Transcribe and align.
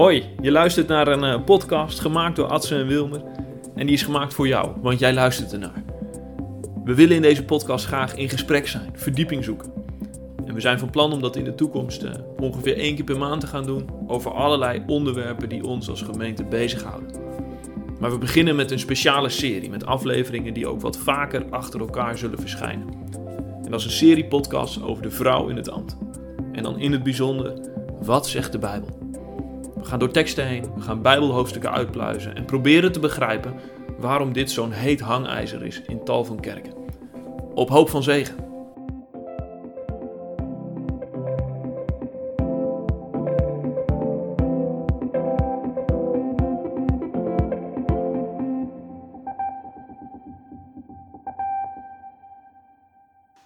Hoi, 0.00 0.24
je 0.40 0.50
luistert 0.50 0.88
naar 0.88 1.08
een 1.08 1.24
eh, 1.24 1.44
podcast 1.44 2.00
gemaakt 2.00 2.36
door 2.36 2.46
Adse 2.46 2.74
en 2.74 2.86
Wilmer. 2.86 3.22
En 3.74 3.86
die 3.86 3.94
is 3.94 4.02
gemaakt 4.02 4.34
voor 4.34 4.48
jou, 4.48 4.70
want 4.82 4.98
jij 4.98 5.12
luistert 5.12 5.52
ernaar. 5.52 5.84
We 6.84 6.94
willen 6.94 7.16
in 7.16 7.22
deze 7.22 7.44
podcast 7.44 7.86
graag 7.86 8.14
in 8.14 8.28
gesprek 8.28 8.68
zijn, 8.68 8.90
verdieping 8.94 9.44
zoeken. 9.44 9.72
En 10.46 10.54
we 10.54 10.60
zijn 10.60 10.78
van 10.78 10.90
plan 10.90 11.12
om 11.12 11.20
dat 11.20 11.36
in 11.36 11.44
de 11.44 11.54
toekomst 11.54 12.02
eh, 12.02 12.12
ongeveer 12.38 12.76
één 12.76 12.94
keer 12.94 13.04
per 13.04 13.18
maand 13.18 13.40
te 13.40 13.46
gaan 13.46 13.64
doen 13.64 13.88
over 14.06 14.30
allerlei 14.30 14.82
onderwerpen 14.86 15.48
die 15.48 15.64
ons 15.64 15.88
als 15.88 16.02
gemeente 16.02 16.44
bezighouden. 16.44 17.10
Maar 17.98 18.10
we 18.10 18.18
beginnen 18.18 18.56
met 18.56 18.70
een 18.70 18.78
speciale 18.78 19.28
serie 19.28 19.70
met 19.70 19.86
afleveringen 19.86 20.54
die 20.54 20.66
ook 20.66 20.80
wat 20.80 20.98
vaker 20.98 21.44
achter 21.50 21.80
elkaar 21.80 22.18
zullen 22.18 22.38
verschijnen. 22.38 22.88
En 23.64 23.70
dat 23.70 23.80
is 23.80 23.86
een 23.86 23.92
serie 23.92 24.26
podcast 24.26 24.82
over 24.82 25.02
de 25.02 25.10
vrouw 25.10 25.48
in 25.48 25.56
het 25.56 25.70
ambt. 25.70 25.96
En 26.52 26.62
dan 26.62 26.78
in 26.78 26.92
het 26.92 27.02
bijzonder, 27.02 27.52
wat 28.02 28.28
zegt 28.28 28.52
de 28.52 28.58
Bijbel? 28.58 29.09
Gaan 29.90 29.98
door 29.98 30.10
teksten 30.10 30.46
heen, 30.46 30.74
we 30.74 30.80
gaan 30.80 31.02
Bijbelhoofdstukken 31.02 31.72
uitpluizen 31.72 32.36
en 32.36 32.44
proberen 32.44 32.92
te 32.92 33.00
begrijpen 33.00 33.54
waarom 33.98 34.32
dit 34.32 34.50
zo'n 34.50 34.72
heet 34.72 35.00
hangijzer 35.00 35.64
is 35.64 35.82
in 35.86 36.04
tal 36.04 36.24
van 36.24 36.40
kerken. 36.40 36.72
Op 37.54 37.68
hoop 37.68 37.88
van 37.90 38.02
zegen. 38.02 38.36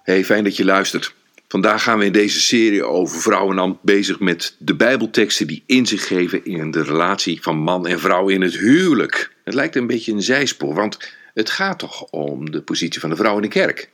Hey, 0.02 0.24
fijn 0.24 0.44
dat 0.44 0.56
je 0.56 0.64
luistert. 0.64 1.23
Vandaag 1.54 1.82
gaan 1.82 1.98
we 1.98 2.04
in 2.04 2.12
deze 2.12 2.40
serie 2.40 2.84
over 2.84 3.20
vrouwenambt 3.20 3.82
bezig 3.82 4.20
met 4.20 4.56
de 4.58 4.74
Bijbelteksten 4.74 5.46
die 5.46 5.62
inzicht 5.66 6.06
geven 6.06 6.44
in 6.44 6.70
de 6.70 6.82
relatie 6.82 7.42
van 7.42 7.56
man 7.56 7.86
en 7.86 8.00
vrouw 8.00 8.28
in 8.28 8.40
het 8.40 8.56
huwelijk. 8.56 9.34
Het 9.44 9.54
lijkt 9.54 9.76
een 9.76 9.86
beetje 9.86 10.12
een 10.12 10.22
zijspoor, 10.22 10.74
want 10.74 10.98
het 11.34 11.50
gaat 11.50 11.78
toch 11.78 12.02
om 12.02 12.50
de 12.50 12.62
positie 12.62 13.00
van 13.00 13.10
de 13.10 13.16
vrouw 13.16 13.36
in 13.36 13.42
de 13.42 13.48
kerk. 13.48 13.90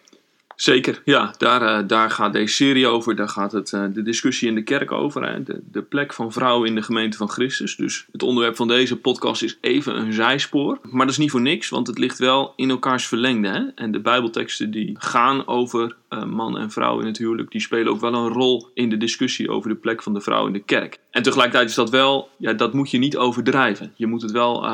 Zeker, 0.60 1.02
ja, 1.04 1.34
daar, 1.38 1.62
eh, 1.62 1.88
daar 1.88 2.10
gaat 2.10 2.32
deze 2.32 2.54
serie 2.54 2.86
over. 2.86 3.16
Daar 3.16 3.28
gaat 3.28 3.52
het, 3.52 3.72
eh, 3.72 3.84
de 3.92 4.02
discussie 4.02 4.48
in 4.48 4.54
de 4.54 4.62
kerk 4.62 4.92
over. 4.92 5.28
Hè. 5.28 5.42
De, 5.42 5.82
plek 5.82 6.12
van 6.12 6.32
vrouwen 6.32 6.68
in 6.68 6.74
de 6.74 6.82
gemeente 6.82 7.16
van 7.16 7.28
Christus. 7.28 7.76
Dus 7.76 8.06
het 8.12 8.22
onderwerp 8.22 8.56
van 8.56 8.68
deze 8.68 8.96
podcast 8.96 9.42
is 9.42 9.58
even 9.60 9.96
een 9.96 10.12
zijspoor. 10.12 10.78
Maar 10.82 11.00
dat 11.00 11.10
is 11.10 11.18
niet 11.18 11.30
voor 11.30 11.40
niks, 11.40 11.68
want 11.68 11.86
het 11.86 11.98
ligt 11.98 12.18
wel 12.18 12.52
in 12.56 12.70
elkaars 12.70 13.06
verlengde. 13.06 13.48
Hè. 13.48 13.62
En 13.74 13.92
de 13.92 14.00
Bijbelteksten 14.00 14.70
die 14.70 14.96
gaan 14.98 15.46
over 15.46 15.96
uh, 16.10 16.24
man 16.24 16.58
en 16.58 16.70
vrouw 16.70 17.00
in 17.00 17.06
het 17.06 17.18
huwelijk, 17.18 17.50
die 17.50 17.60
spelen 17.60 17.92
ook 17.92 18.00
wel 18.00 18.14
een 18.14 18.32
rol 18.32 18.68
in 18.74 18.88
de 18.88 18.96
discussie 18.96 19.50
over 19.50 19.68
de 19.68 19.76
plek 19.76 20.02
van 20.02 20.14
de 20.14 20.20
vrouw 20.20 20.46
in 20.46 20.52
de 20.52 20.64
kerk. 20.64 20.98
En 21.10 21.22
tegelijkertijd 21.22 21.68
is 21.68 21.74
dat 21.74 21.90
wel, 21.90 22.28
ja, 22.38 22.52
dat 22.52 22.72
moet 22.72 22.90
je 22.90 22.98
niet 22.98 23.16
overdrijven. 23.16 23.92
Je 23.96 24.06
moet 24.06 24.22
het 24.22 24.30
wel 24.30 24.66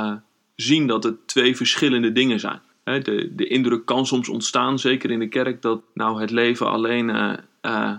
zien 0.56 0.86
dat 0.86 1.04
het 1.04 1.26
twee 1.26 1.56
verschillende 1.56 2.12
dingen 2.12 2.40
zijn. 2.40 2.60
De, 2.86 3.32
de 3.34 3.46
indruk 3.46 3.84
kan 3.84 4.06
soms 4.06 4.28
ontstaan, 4.28 4.78
zeker 4.78 5.10
in 5.10 5.18
de 5.18 5.28
kerk, 5.28 5.62
dat 5.62 5.80
nou 5.94 6.20
het 6.20 6.30
leven 6.30 6.70
alleen 6.70 7.08
uh, 7.08 7.32
uh, 7.62 7.92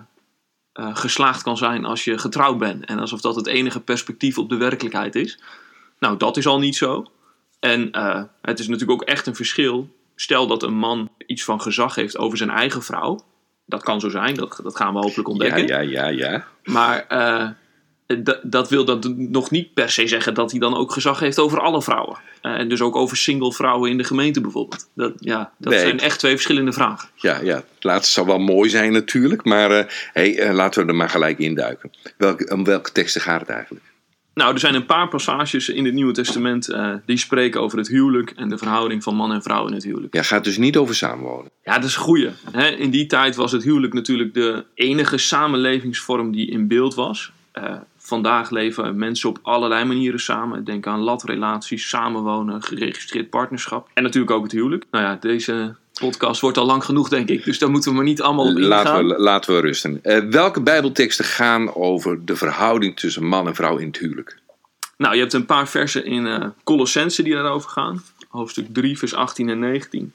uh, 0.79 0.95
geslaagd 0.95 1.43
kan 1.43 1.57
zijn 1.57 1.85
als 1.85 2.03
je 2.03 2.17
getrouwd 2.17 2.57
bent. 2.57 2.85
En 2.85 2.99
alsof 2.99 3.21
dat 3.21 3.35
het 3.35 3.47
enige 3.47 3.79
perspectief 3.79 4.37
op 4.37 4.49
de 4.49 4.57
werkelijkheid 4.57 5.15
is. 5.15 5.39
Nou, 5.99 6.17
dat 6.17 6.37
is 6.37 6.47
al 6.47 6.59
niet 6.59 6.75
zo. 6.75 7.11
En 7.59 7.89
het 8.41 8.59
is 8.59 8.67
natuurlijk 8.67 9.01
ook 9.01 9.07
echt 9.07 9.27
een 9.27 9.35
verschil. 9.35 9.89
Stel 10.15 10.47
dat 10.47 10.63
een 10.63 10.77
man 10.77 11.09
iets 11.25 11.43
van 11.43 11.61
gezag 11.61 11.95
heeft 11.95 12.17
over 12.17 12.37
zijn 12.37 12.49
eigen 12.49 12.83
vrouw. 12.83 13.19
Dat 13.65 13.83
kan 13.83 13.99
zo 13.99 14.09
zijn, 14.09 14.35
dat, 14.35 14.59
dat 14.63 14.75
gaan 14.75 14.93
we 14.93 14.99
hopelijk 14.99 15.29
ontdekken. 15.29 15.67
Ja, 15.67 15.79
ja, 15.79 16.07
ja, 16.07 16.27
ja. 16.27 16.47
Maar 16.63 17.05
dat, 18.07 18.39
dat 18.43 18.69
wil 18.69 18.85
dat 18.85 19.13
nog 19.15 19.51
niet 19.51 19.73
per 19.73 19.91
se 19.91 20.07
zeggen 20.07 20.33
dat 20.33 20.51
hij 20.51 20.59
dan 20.59 20.75
ook 20.75 20.91
gezag 20.91 21.19
heeft 21.19 21.39
over 21.39 21.59
alle 21.59 21.81
vrouwen. 21.81 22.17
Uh, 22.41 22.51
en 22.51 22.69
dus 22.69 22.81
ook 22.81 22.95
over 22.95 23.17
single 23.17 23.53
vrouwen 23.53 23.89
in 23.89 23.97
de 23.97 24.03
gemeente 24.03 24.41
bijvoorbeeld. 24.41 24.89
Dat, 24.95 25.13
ja, 25.19 25.51
dat 25.57 25.73
nee. 25.73 25.81
zijn 25.81 25.99
echt 25.99 26.19
twee 26.19 26.31
verschillende 26.31 26.73
vragen. 26.73 27.09
Ja, 27.15 27.39
ja, 27.41 27.55
het 27.55 27.83
laatste 27.83 28.13
zou 28.13 28.27
wel 28.27 28.39
mooi 28.39 28.69
zijn 28.69 28.91
natuurlijk. 28.91 29.45
Maar 29.45 29.71
uh, 29.71 29.83
hey, 30.13 30.47
uh, 30.47 30.53
laten 30.53 30.83
we 30.83 30.89
er 30.89 30.95
maar 30.95 31.09
gelijk 31.09 31.39
induiken. 31.39 31.91
Welke, 32.17 32.53
om 32.53 32.63
welke 32.63 32.91
teksten 32.91 33.21
gaat 33.21 33.39
het 33.39 33.49
eigenlijk? 33.49 33.85
Nou, 34.33 34.53
er 34.53 34.59
zijn 34.59 34.75
een 34.75 34.85
paar 34.85 35.07
passages 35.07 35.69
in 35.69 35.85
het 35.85 35.93
Nieuwe 35.93 36.13
Testament 36.13 36.75
die 37.05 37.17
spreken 37.17 37.61
over 37.61 37.77
het 37.77 37.87
huwelijk 37.87 38.33
en 38.35 38.49
de 38.49 38.57
verhouding 38.57 39.03
van 39.03 39.15
man 39.15 39.33
en 39.33 39.43
vrouw 39.43 39.67
in 39.67 39.73
het 39.73 39.83
huwelijk. 39.83 40.15
Ja, 40.15 40.21
gaat 40.21 40.43
dus 40.43 40.57
niet 40.57 40.77
over 40.77 40.95
samenwonen. 40.95 41.51
Ja, 41.63 41.75
dat 41.75 41.89
is 41.89 41.95
een 41.95 42.01
goeie. 42.01 42.29
Hè? 42.51 42.67
In 42.67 42.89
die 42.89 43.05
tijd 43.05 43.35
was 43.35 43.51
het 43.51 43.63
huwelijk 43.63 43.93
natuurlijk 43.93 44.33
de 44.33 44.65
enige 44.73 45.17
samenlevingsvorm 45.17 46.31
die 46.31 46.51
in 46.51 46.67
beeld 46.67 46.95
was. 46.95 47.31
Vandaag 48.07 48.49
leven 48.49 48.97
mensen 48.97 49.29
op 49.29 49.39
allerlei 49.41 49.85
manieren 49.85 50.19
samen. 50.19 50.63
Denk 50.63 50.87
aan 50.87 50.99
latrelaties, 50.99 51.89
samenwonen, 51.89 52.63
geregistreerd 52.63 53.29
partnerschap. 53.29 53.89
En 53.93 54.03
natuurlijk 54.03 54.31
ook 54.31 54.43
het 54.43 54.51
huwelijk. 54.51 54.85
Nou 54.91 55.03
ja, 55.03 55.17
deze 55.21 55.75
podcast 55.99 56.41
wordt 56.41 56.57
al 56.57 56.65
lang 56.65 56.83
genoeg, 56.83 57.09
denk 57.09 57.29
ik. 57.29 57.43
Dus 57.43 57.59
daar 57.59 57.69
moeten 57.69 57.89
we 57.89 57.95
maar 57.95 58.05
niet 58.05 58.21
allemaal 58.21 58.45
op 58.45 58.57
laten 58.57 59.07
we, 59.07 59.19
laten 59.19 59.55
we 59.55 59.61
rusten. 59.61 59.99
Uh, 60.03 60.17
welke 60.29 60.61
bijbelteksten 60.61 61.25
gaan 61.25 61.75
over 61.75 62.25
de 62.25 62.35
verhouding 62.35 62.99
tussen 62.99 63.25
man 63.25 63.47
en 63.47 63.55
vrouw 63.55 63.77
in 63.77 63.87
het 63.87 63.97
huwelijk? 63.97 64.39
Nou, 64.97 65.13
je 65.13 65.19
hebt 65.21 65.33
een 65.33 65.45
paar 65.45 65.67
versen 65.67 66.05
in 66.05 66.25
uh, 66.25 66.45
Colossense 66.63 67.23
die 67.23 67.33
daarover 67.33 67.69
gaan. 67.69 68.03
Hoofdstuk 68.27 68.73
3, 68.73 68.97
vers 68.97 69.13
18 69.13 69.49
en 69.49 69.59
19. 69.59 70.13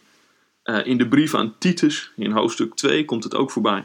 Uh, 0.65 0.87
in 0.87 0.99
de 0.99 1.09
brief 1.09 1.35
aan 1.35 1.55
Titus, 1.59 2.13
in 2.17 2.31
hoofdstuk 2.31 2.75
2, 2.75 3.05
komt 3.05 3.25
het 3.25 3.35
ook 3.35 3.51
voorbij. 3.51 3.85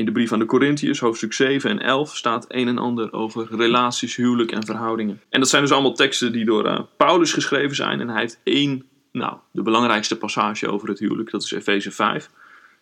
In 0.00 0.06
de 0.06 0.12
brief 0.12 0.32
aan 0.32 0.38
de 0.38 0.44
Corinthiërs, 0.44 1.00
hoofdstuk 1.00 1.32
7 1.32 1.70
en 1.70 1.80
11, 1.80 2.16
staat 2.16 2.44
een 2.48 2.68
en 2.68 2.78
ander 2.78 3.12
over 3.12 3.46
relaties, 3.50 4.16
huwelijk 4.16 4.52
en 4.52 4.66
verhoudingen. 4.66 5.20
En 5.28 5.40
dat 5.40 5.48
zijn 5.48 5.62
dus 5.62 5.72
allemaal 5.72 5.94
teksten 5.94 6.32
die 6.32 6.44
door 6.44 6.66
uh, 6.66 6.80
Paulus 6.96 7.32
geschreven 7.32 7.76
zijn. 7.76 8.00
En 8.00 8.08
hij 8.08 8.20
heeft 8.20 8.40
één, 8.42 8.84
nou, 9.12 9.36
de 9.52 9.62
belangrijkste 9.62 10.16
passage 10.16 10.68
over 10.68 10.88
het 10.88 10.98
huwelijk, 10.98 11.30
dat 11.30 11.42
is 11.42 11.52
Efeze 11.52 11.90
5, 11.90 12.30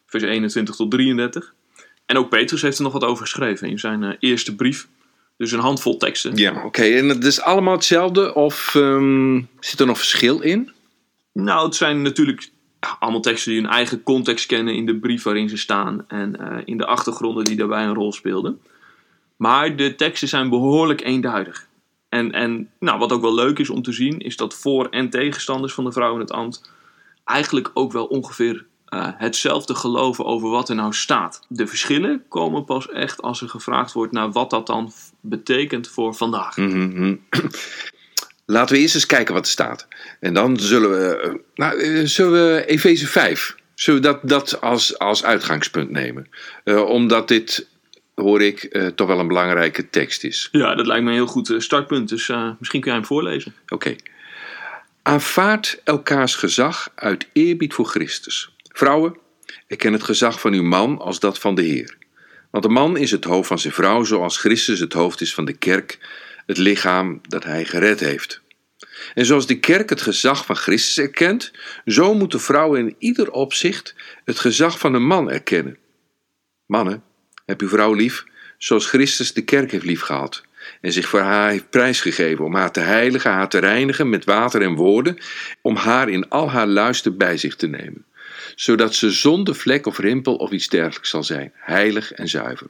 vers 0.06 0.22
21 0.22 0.74
tot 0.74 0.90
33. 0.90 1.54
En 2.06 2.16
ook 2.16 2.28
Petrus 2.28 2.62
heeft 2.62 2.78
er 2.78 2.84
nog 2.84 2.92
wat 2.92 3.04
over 3.04 3.22
geschreven 3.22 3.68
in 3.68 3.78
zijn 3.78 4.02
uh, 4.02 4.12
eerste 4.18 4.54
brief. 4.54 4.88
Dus 5.36 5.52
een 5.52 5.60
handvol 5.60 5.96
teksten. 5.96 6.36
Ja, 6.36 6.50
oké. 6.50 6.66
Okay. 6.66 6.98
En 6.98 7.08
het 7.08 7.24
is 7.24 7.40
allemaal 7.40 7.74
hetzelfde 7.74 8.34
of 8.34 8.74
um, 8.74 9.48
zit 9.60 9.80
er 9.80 9.86
nog 9.86 9.98
verschil 9.98 10.40
in? 10.40 10.70
Nou, 11.32 11.66
het 11.66 11.74
zijn 11.74 12.02
natuurlijk 12.02 12.50
allemaal 12.98 13.20
teksten 13.20 13.52
die 13.52 13.60
hun 13.60 13.70
eigen 13.70 14.02
context 14.02 14.46
kennen 14.46 14.74
in 14.74 14.86
de 14.86 14.96
brief 14.96 15.22
waarin 15.22 15.48
ze 15.48 15.56
staan 15.56 16.04
en 16.08 16.36
uh, 16.40 16.56
in 16.64 16.76
de 16.76 16.86
achtergronden 16.86 17.44
die 17.44 17.56
daarbij 17.56 17.84
een 17.84 17.94
rol 17.94 18.12
speelden. 18.12 18.60
Maar 19.36 19.76
de 19.76 19.94
teksten 19.94 20.28
zijn 20.28 20.48
behoorlijk 20.48 21.00
eenduidig. 21.00 21.66
En, 22.08 22.32
en 22.32 22.70
nou, 22.78 22.98
wat 22.98 23.12
ook 23.12 23.20
wel 23.20 23.34
leuk 23.34 23.58
is 23.58 23.70
om 23.70 23.82
te 23.82 23.92
zien, 23.92 24.18
is 24.18 24.36
dat 24.36 24.54
voor- 24.54 24.88
en 24.88 25.10
tegenstanders 25.10 25.74
van 25.74 25.84
de 25.84 25.92
vrouw 25.92 26.14
in 26.14 26.20
het 26.20 26.32
ambt 26.32 26.70
eigenlijk 27.24 27.70
ook 27.74 27.92
wel 27.92 28.06
ongeveer 28.06 28.64
uh, 28.88 29.08
hetzelfde 29.14 29.74
geloven 29.74 30.24
over 30.24 30.48
wat 30.48 30.68
er 30.68 30.74
nou 30.74 30.92
staat. 30.92 31.44
De 31.48 31.66
verschillen 31.66 32.24
komen 32.28 32.64
pas 32.64 32.88
echt 32.88 33.22
als 33.22 33.40
er 33.40 33.48
gevraagd 33.48 33.92
wordt 33.92 34.12
naar 34.12 34.32
wat 34.32 34.50
dat 34.50 34.66
dan 34.66 34.92
betekent 35.20 35.88
voor 35.88 36.14
vandaag. 36.14 36.56
Mm 36.56 36.70
-hmm. 36.70 37.20
Laten 38.50 38.74
we 38.74 38.80
eerst 38.80 38.94
eens 38.94 39.06
kijken 39.06 39.34
wat 39.34 39.44
er 39.44 39.50
staat. 39.50 39.86
En 40.20 40.34
dan 40.34 40.58
zullen 40.58 40.90
we, 40.90 41.40
nou, 41.54 42.06
zullen 42.06 42.54
we 42.54 42.66
Efeze 42.66 43.06
5, 43.06 43.56
zullen 43.74 44.00
we 44.02 44.06
dat, 44.06 44.20
dat 44.22 44.60
als, 44.60 44.98
als 44.98 45.24
uitgangspunt 45.24 45.90
nemen? 45.90 46.28
Uh, 46.64 46.84
omdat 46.84 47.28
dit, 47.28 47.66
hoor 48.14 48.42
ik, 48.42 48.68
uh, 48.70 48.86
toch 48.86 49.06
wel 49.06 49.18
een 49.18 49.26
belangrijke 49.26 49.90
tekst 49.90 50.24
is. 50.24 50.48
Ja, 50.52 50.74
dat 50.74 50.86
lijkt 50.86 51.04
me 51.04 51.08
een 51.08 51.16
heel 51.16 51.26
goed 51.26 51.54
startpunt, 51.58 52.08
dus 52.08 52.28
uh, 52.28 52.50
misschien 52.58 52.80
kun 52.80 52.90
jij 52.90 52.98
hem 52.98 53.08
voorlezen. 53.08 53.54
Oké. 53.62 53.74
Okay. 53.74 53.98
Aanvaard 55.02 55.80
elkaars 55.84 56.34
gezag 56.34 56.90
uit 56.94 57.28
eerbied 57.32 57.74
voor 57.74 57.86
Christus. 57.86 58.50
Vrouwen, 58.72 59.16
erken 59.66 59.92
het 59.92 60.02
gezag 60.02 60.40
van 60.40 60.52
uw 60.52 60.62
man 60.62 60.98
als 60.98 61.20
dat 61.20 61.38
van 61.38 61.54
de 61.54 61.62
Heer. 61.62 61.96
Want 62.50 62.64
de 62.64 62.70
man 62.70 62.96
is 62.96 63.10
het 63.10 63.24
hoofd 63.24 63.48
van 63.48 63.58
zijn 63.58 63.72
vrouw, 63.72 64.04
zoals 64.04 64.38
Christus 64.38 64.80
het 64.80 64.92
hoofd 64.92 65.20
is 65.20 65.34
van 65.34 65.44
de 65.44 65.56
kerk 65.56 65.98
het 66.48 66.58
lichaam 66.58 67.20
dat 67.22 67.44
hij 67.44 67.64
gered 67.64 68.00
heeft. 68.00 68.40
En 69.14 69.26
zoals 69.26 69.46
de 69.46 69.58
kerk 69.58 69.90
het 69.90 70.00
gezag 70.00 70.44
van 70.44 70.56
Christus 70.56 70.98
erkent, 70.98 71.52
zo 71.84 72.14
moet 72.14 72.30
de 72.30 72.38
vrouw 72.38 72.74
in 72.74 72.94
ieder 72.98 73.30
opzicht 73.30 73.94
het 74.24 74.38
gezag 74.38 74.78
van 74.78 74.94
een 74.94 75.06
man 75.06 75.30
erkennen. 75.30 75.78
Mannen, 76.66 77.02
heb 77.46 77.60
uw 77.60 77.68
vrouw 77.68 77.92
lief, 77.92 78.24
zoals 78.58 78.86
Christus 78.86 79.32
de 79.32 79.44
kerk 79.44 79.70
heeft 79.70 79.84
liefgehad 79.84 80.42
en 80.80 80.92
zich 80.92 81.08
voor 81.08 81.20
haar 81.20 81.50
heeft 81.50 81.70
prijsgegeven 81.70 82.44
om 82.44 82.54
haar 82.54 82.72
te 82.72 82.80
heiligen, 82.80 83.30
haar 83.30 83.48
te 83.48 83.58
reinigen 83.58 84.08
met 84.08 84.24
water 84.24 84.62
en 84.62 84.74
woorden, 84.74 85.18
om 85.62 85.76
haar 85.76 86.08
in 86.08 86.28
al 86.28 86.50
haar 86.50 86.66
luister 86.66 87.16
bij 87.16 87.36
zich 87.36 87.56
te 87.56 87.66
nemen, 87.66 88.04
zodat 88.54 88.94
ze 88.94 89.10
zonder 89.10 89.54
vlek 89.54 89.86
of 89.86 89.98
rimpel 89.98 90.36
of 90.36 90.50
iets 90.50 90.68
dergelijks 90.68 91.10
zal 91.10 91.24
zijn, 91.24 91.52
heilig 91.54 92.12
en 92.12 92.28
zuiver. 92.28 92.66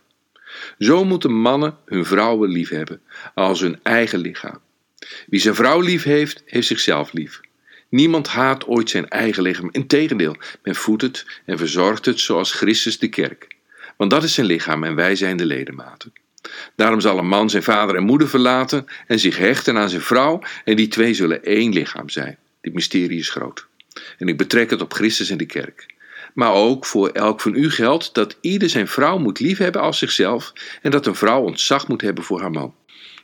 Zo 0.78 1.05
moeten 1.05 1.32
mannen 1.32 1.76
hun 1.84 2.05
vrouwen 2.05 2.50
liefhebben 2.50 3.00
als 3.34 3.60
hun 3.60 3.81
eigen 3.82 4.19
lichaam. 4.19 4.60
Wie 5.26 5.40
zijn 5.40 5.55
vrouw 5.55 5.81
lief 5.81 6.02
heeft, 6.02 6.43
heeft 6.44 6.66
zichzelf 6.66 7.12
lief. 7.12 7.40
Niemand 7.88 8.28
haat 8.28 8.66
ooit 8.66 8.90
zijn 8.90 9.08
eigen 9.08 9.43
lichaam. 9.43 9.69
Integendeel, 9.72 10.37
men 10.62 10.75
voedt 10.75 11.02
het 11.02 11.40
en 11.44 11.58
verzorgt 11.58 12.05
het 12.05 12.20
zoals 12.20 12.52
Christus 12.52 12.99
de 12.99 13.08
kerk. 13.08 13.46
Want 13.96 14.10
dat 14.10 14.22
is 14.22 14.34
zijn 14.34 14.46
lichaam 14.46 14.84
en 14.84 14.94
wij 14.94 15.16
zijn 15.16 15.37
de 15.37 15.46
ledematen. 15.46 16.12
Daarom 16.76 17.00
zal 17.00 17.19
een 17.19 17.28
man 17.28 17.50
zijn 17.50 17.62
vader 17.62 17.96
en 17.96 18.02
moeder 18.02 18.28
verlaten 18.28 18.87
en 19.06 19.19
zich 19.19 19.37
hechten 19.37 19.78
aan 19.78 19.88
zijn 19.88 20.00
vrouw, 20.00 20.43
en 20.64 20.76
die 20.76 20.88
twee 20.88 21.14
zullen 21.14 21.44
één 21.44 21.72
lichaam 21.72 22.08
zijn. 22.08 22.38
Dit 22.61 22.75
mysterie 22.75 23.19
is 23.19 23.31
groot. 23.31 23.66
En 24.19 24.28
ik 24.28 24.37
betrek 24.37 24.70
het 24.70 24.82
op 24.82 24.93
Christus 24.93 25.31
en 25.31 25.38
de 25.38 25.46
kerk. 25.46 25.87
Maar 26.38 26.52
ook 26.52 26.87
voor 26.87 27.08
elk 27.08 27.40
van 27.40 27.55
u 27.55 27.70
geldt 27.70 28.14
dat 28.14 28.38
ieder 28.40 28.69
zijn 28.69 28.88
vrouw 28.88 29.19
moet 29.19 29.40
liefhebben 29.40 29.81
als 29.81 29.99
zichzelf 29.99 30.52
en 30.82 30.90
dat 30.90 31.06
een 31.06 31.14
vrouw 31.14 31.43
ontzag 31.43 31.88
moet 31.88 32.00
hebben 32.00 32.25
voor 32.25 32.40
haar 32.40 32.50
man. 32.50 32.75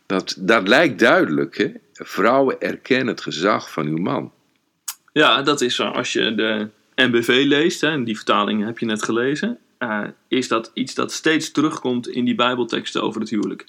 Dat, 0.07 0.35
dat 0.39 0.69
lijkt 0.69 0.99
duidelijk. 0.99 1.57
Hè? 1.57 1.73
Vrouwen 1.93 2.61
erkennen 2.61 3.07
het 3.07 3.21
gezag 3.21 3.73
van 3.73 3.87
uw 3.87 3.97
man. 3.97 4.33
Ja, 5.13 5.43
dat 5.43 5.61
is 5.61 5.75
zo. 5.75 5.85
Als 5.85 6.13
je 6.13 6.35
de 6.35 6.69
NBV 6.95 7.43
leest, 7.47 7.81
hè, 7.81 7.89
en 7.89 8.05
die 8.05 8.17
vertaling 8.17 8.65
heb 8.65 8.79
je 8.79 8.87
net 8.87 9.03
gelezen, 9.03 9.59
uh, 9.79 10.05
is 10.29 10.49
dat 10.49 10.71
iets 10.75 10.95
dat 10.95 11.13
steeds 11.13 11.51
terugkomt 11.51 12.09
in 12.09 12.25
die 12.25 12.35
Bijbelteksten 12.35 13.03
over 13.03 13.21
het 13.21 13.31
huwelijk. 13.31 13.67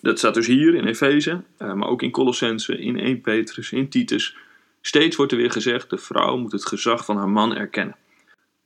Dat 0.00 0.18
staat 0.18 0.34
dus 0.34 0.46
hier 0.46 0.74
in 0.74 0.86
Efeze, 0.86 1.42
uh, 1.58 1.72
maar 1.72 1.88
ook 1.88 2.02
in 2.02 2.10
Colossense, 2.10 2.78
in 2.78 2.98
1 2.98 3.20
Petrus, 3.20 3.72
in 3.72 3.88
Titus. 3.88 4.36
Steeds 4.80 5.16
wordt 5.16 5.32
er 5.32 5.38
weer 5.38 5.52
gezegd: 5.52 5.90
de 5.90 5.98
vrouw 5.98 6.36
moet 6.36 6.52
het 6.52 6.66
gezag 6.66 7.04
van 7.04 7.16
haar 7.16 7.28
man 7.28 7.56
erkennen. 7.56 7.96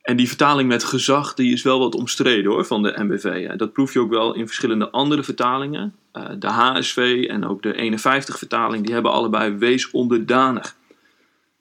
En 0.03 0.17
die 0.17 0.27
vertaling 0.27 0.69
met 0.69 0.83
gezag 0.83 1.33
die 1.33 1.53
is 1.53 1.61
wel 1.61 1.79
wat 1.79 1.95
omstreden 1.95 2.51
hoor, 2.51 2.65
van 2.65 2.83
de 2.83 2.93
MBV. 2.97 3.55
Dat 3.55 3.73
proef 3.73 3.93
je 3.93 3.99
ook 3.99 4.09
wel 4.09 4.35
in 4.35 4.45
verschillende 4.45 4.89
andere 4.89 5.23
vertalingen. 5.23 5.95
Uh, 6.13 6.25
de 6.39 6.47
HSV 6.47 7.25
en 7.29 7.47
ook 7.47 7.61
de 7.61 7.97
51-vertaling, 7.99 8.85
die 8.85 8.93
hebben 8.93 9.11
allebei 9.11 9.51
wees 9.51 9.91
onderdanig. 9.91 10.75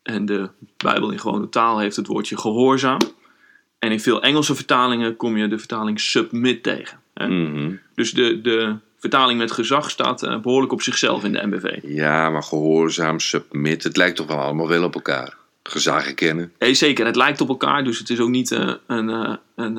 En 0.02 0.26
de 0.26 0.48
Bijbel 0.76 1.10
in 1.10 1.20
gewone 1.20 1.48
taal 1.48 1.78
heeft 1.78 1.96
het 1.96 2.06
woordje 2.06 2.36
gehoorzaam. 2.36 3.00
En 3.78 3.92
in 3.92 4.00
veel 4.00 4.22
Engelse 4.22 4.54
vertalingen 4.54 5.16
kom 5.16 5.36
je 5.36 5.48
de 5.48 5.58
vertaling 5.58 6.00
submit 6.00 6.62
tegen. 6.62 6.98
Mhm. 7.14 7.72
Dus 7.94 8.12
de, 8.12 8.40
de 8.40 8.76
vertaling 8.98 9.38
met 9.38 9.52
gezag 9.52 9.90
staat 9.90 10.22
uh, 10.22 10.40
behoorlijk 10.40 10.72
op 10.72 10.82
zichzelf 10.82 11.24
in 11.24 11.32
de 11.32 11.46
MBV. 11.46 11.78
Ja, 11.82 12.30
maar 12.30 12.42
gehoorzaam, 12.42 13.20
submit, 13.20 13.82
het 13.82 13.96
lijkt 13.96 14.16
toch 14.16 14.26
wel 14.26 14.38
allemaal 14.38 14.68
wel 14.68 14.84
op 14.84 14.94
elkaar. 14.94 15.40
Gezag 15.62 16.06
erkennen. 16.06 16.53
Nee, 16.59 16.75
zeker, 16.75 17.06
het 17.06 17.17
lijkt 17.17 17.41
op 17.41 17.49
elkaar, 17.49 17.85
dus 17.85 17.99
het 17.99 18.11
is 18.11 18.20
ook 18.20 18.29
niet 18.29 18.50
uh, 18.50 18.75
een, 18.87 19.09
uh, 19.09 19.35
een, 19.55 19.76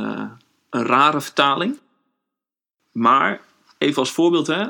een 0.69 0.85
rare 0.85 1.21
vertaling. 1.21 1.79
Maar 2.91 3.41
even 3.77 3.97
als 3.97 4.11
voorbeeld, 4.11 4.47
hè, 4.47 4.65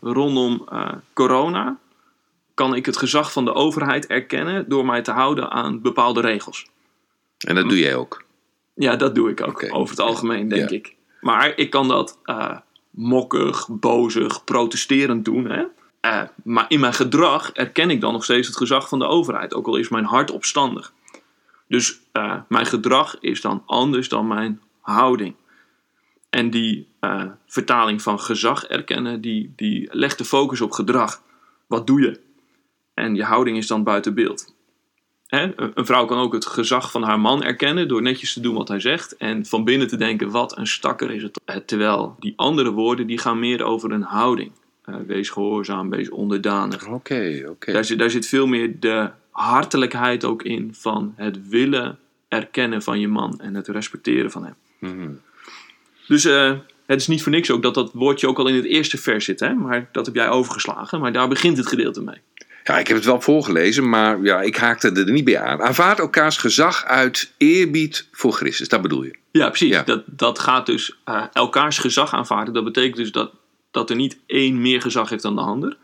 rondom 0.00 0.68
corona 1.12 1.78
kan 2.54 2.74
ik 2.74 2.86
het 2.86 2.96
gezag 2.96 3.32
van 3.32 3.44
de 3.44 3.52
overheid 3.54 4.06
erkennen 4.06 4.68
door 4.68 4.86
mij 4.86 5.02
te 5.02 5.10
houden 5.10 5.50
aan 5.50 5.80
bepaalde 5.82 6.20
regels. 6.20 6.66
En 7.38 7.54
dat 7.54 7.68
doe 7.68 7.78
jij 7.78 7.94
ook? 7.94 8.24
Ja, 8.74 8.96
dat 8.96 9.14
doe 9.14 9.30
ik 9.30 9.46
ook. 9.46 9.66
Over 9.70 9.90
het 9.90 10.00
algemeen, 10.04 10.48
denk 10.48 10.70
Ja. 10.70 10.76
ik. 10.76 10.94
Maar 11.20 11.52
ik 11.56 11.70
kan 11.70 11.88
dat 11.88 12.18
eh, 12.24 12.56
mokkig, 12.90 13.68
bozig, 13.70 14.44
protesterend 14.44 15.24
doen. 15.24 15.44
Hè? 15.50 15.64
Eh, 16.04 16.22
maar 16.42 16.64
in 16.68 16.80
mijn 16.80 16.94
gedrag 16.94 17.52
erken 17.52 17.90
ik 17.90 18.00
dan 18.00 18.12
nog 18.12 18.24
steeds 18.24 18.46
het 18.46 18.56
gezag 18.56 18.88
van 18.88 18.98
de 18.98 19.06
overheid. 19.06 19.54
Ook 19.54 19.66
al 19.66 19.76
is 19.76 19.88
mijn 19.88 20.04
hart 20.04 20.30
opstandig. 20.30 20.92
Dus 21.68 22.00
eh, 22.12 22.36
mijn 22.48 22.66
gedrag 22.66 23.16
is 23.20 23.40
dan 23.40 23.62
anders 23.66 24.08
dan 24.08 24.26
mijn 24.26 24.60
houding. 24.80 25.34
En 26.30 26.50
die 26.50 26.88
eh, 27.00 27.24
vertaling 27.46 28.02
van 28.02 28.20
gezag 28.20 28.64
erkennen, 28.64 29.20
die, 29.20 29.52
die 29.56 29.88
legt 29.92 30.18
de 30.18 30.24
focus 30.24 30.60
op 30.60 30.72
gedrag. 30.72 31.22
Wat 31.66 31.86
doe 31.86 32.00
je? 32.00 32.20
En 32.94 33.14
je 33.14 33.24
houding 33.24 33.56
is 33.56 33.66
dan 33.66 33.82
buiten 33.82 34.14
beeld. 34.14 34.54
Hè? 35.26 35.52
Een 35.74 35.86
vrouw 35.86 36.04
kan 36.04 36.18
ook 36.18 36.32
het 36.32 36.46
gezag 36.46 36.90
van 36.90 37.02
haar 37.02 37.20
man 37.20 37.42
erkennen 37.42 37.88
door 37.88 38.02
netjes 38.02 38.32
te 38.32 38.40
doen 38.40 38.54
wat 38.54 38.68
hij 38.68 38.80
zegt 38.80 39.16
en 39.16 39.46
van 39.46 39.64
binnen 39.64 39.88
te 39.88 39.96
denken 39.96 40.30
wat 40.30 40.56
een 40.56 40.66
stakker 40.66 41.10
is 41.10 41.22
het. 41.22 41.66
Terwijl 41.66 42.16
die 42.18 42.32
andere 42.36 42.70
woorden 42.70 43.06
die 43.06 43.18
gaan 43.18 43.38
meer 43.38 43.62
over 43.62 43.92
een 43.92 44.02
houding. 44.02 44.52
Eh, 44.84 44.94
wees 45.06 45.30
gehoorzaam, 45.30 45.90
wees 45.90 46.08
onderdanig. 46.08 46.86
Oké, 46.88 47.44
oké. 47.48 47.72
Daar, 47.72 47.84
zit, 47.84 47.98
daar 47.98 48.10
zit 48.10 48.26
veel 48.26 48.46
meer 48.46 48.80
de 48.80 49.10
hartelijkheid 49.30 50.24
ook 50.24 50.42
in 50.42 50.74
van 50.74 51.12
het 51.16 51.48
willen 51.48 51.98
erkennen 52.28 52.82
van 52.82 53.00
je 53.00 53.08
man 53.08 53.40
en 53.40 53.54
het 53.54 53.68
respecteren 53.68 54.30
van 54.30 54.44
hem. 54.44 54.54
Mhm. 54.78 55.10
Dus 56.06 56.24
eh, 56.24 56.52
het 56.86 57.00
is 57.00 57.06
niet 57.06 57.22
voor 57.22 57.32
niks 57.32 57.50
ook 57.50 57.62
dat 57.62 57.74
dat 57.74 57.90
woordje 57.92 58.28
ook 58.28 58.38
al 58.38 58.48
in 58.48 58.54
het 58.54 58.64
eerste 58.64 58.98
vers 58.98 59.24
zit, 59.24 59.40
hè? 59.40 59.54
maar 59.54 59.88
dat 59.92 60.06
heb 60.06 60.14
jij 60.14 60.28
overgeslagen. 60.28 61.00
Maar 61.00 61.12
daar 61.12 61.28
begint 61.28 61.56
het 61.56 61.66
gedeelte 61.66 62.02
mee. 62.02 62.18
Ja, 62.64 62.78
ik 62.78 62.88
heb 62.88 62.96
het 62.96 63.06
wel 63.06 63.20
voorgelezen, 63.20 63.88
maar 63.88 64.22
ja, 64.22 64.42
ik 64.42 64.56
haakte 64.56 64.90
er 64.90 65.10
niet 65.10 65.24
bij 65.24 65.40
aan. 65.40 65.62
Aanvaard 65.62 65.98
elkaars 65.98 66.36
gezag 66.36 66.84
uit 66.84 67.32
eerbied 67.36 68.08
voor 68.12 68.32
Christus, 68.32 68.68
dat 68.68 68.82
bedoel 68.82 69.02
je? 69.02 69.14
Ja, 69.30 69.48
precies. 69.48 69.68
Ja. 69.68 69.82
Dat, 69.82 70.02
dat 70.06 70.38
gaat 70.38 70.66
dus 70.66 70.98
eh, 71.04 71.24
elkaars 71.32 71.78
gezag 71.78 72.14
aanvaarden. 72.14 72.54
Dat 72.54 72.64
betekent 72.64 72.96
dus 72.96 73.12
dat, 73.12 73.30
dat 73.74 73.90
er 73.90 73.96
niet 73.96 74.18
één 74.26 74.60
meer 74.60 74.80
gezag 74.80 75.08
heeft 75.08 75.22
dan 75.22 75.34
de 75.34 75.40
ander. 75.40 75.76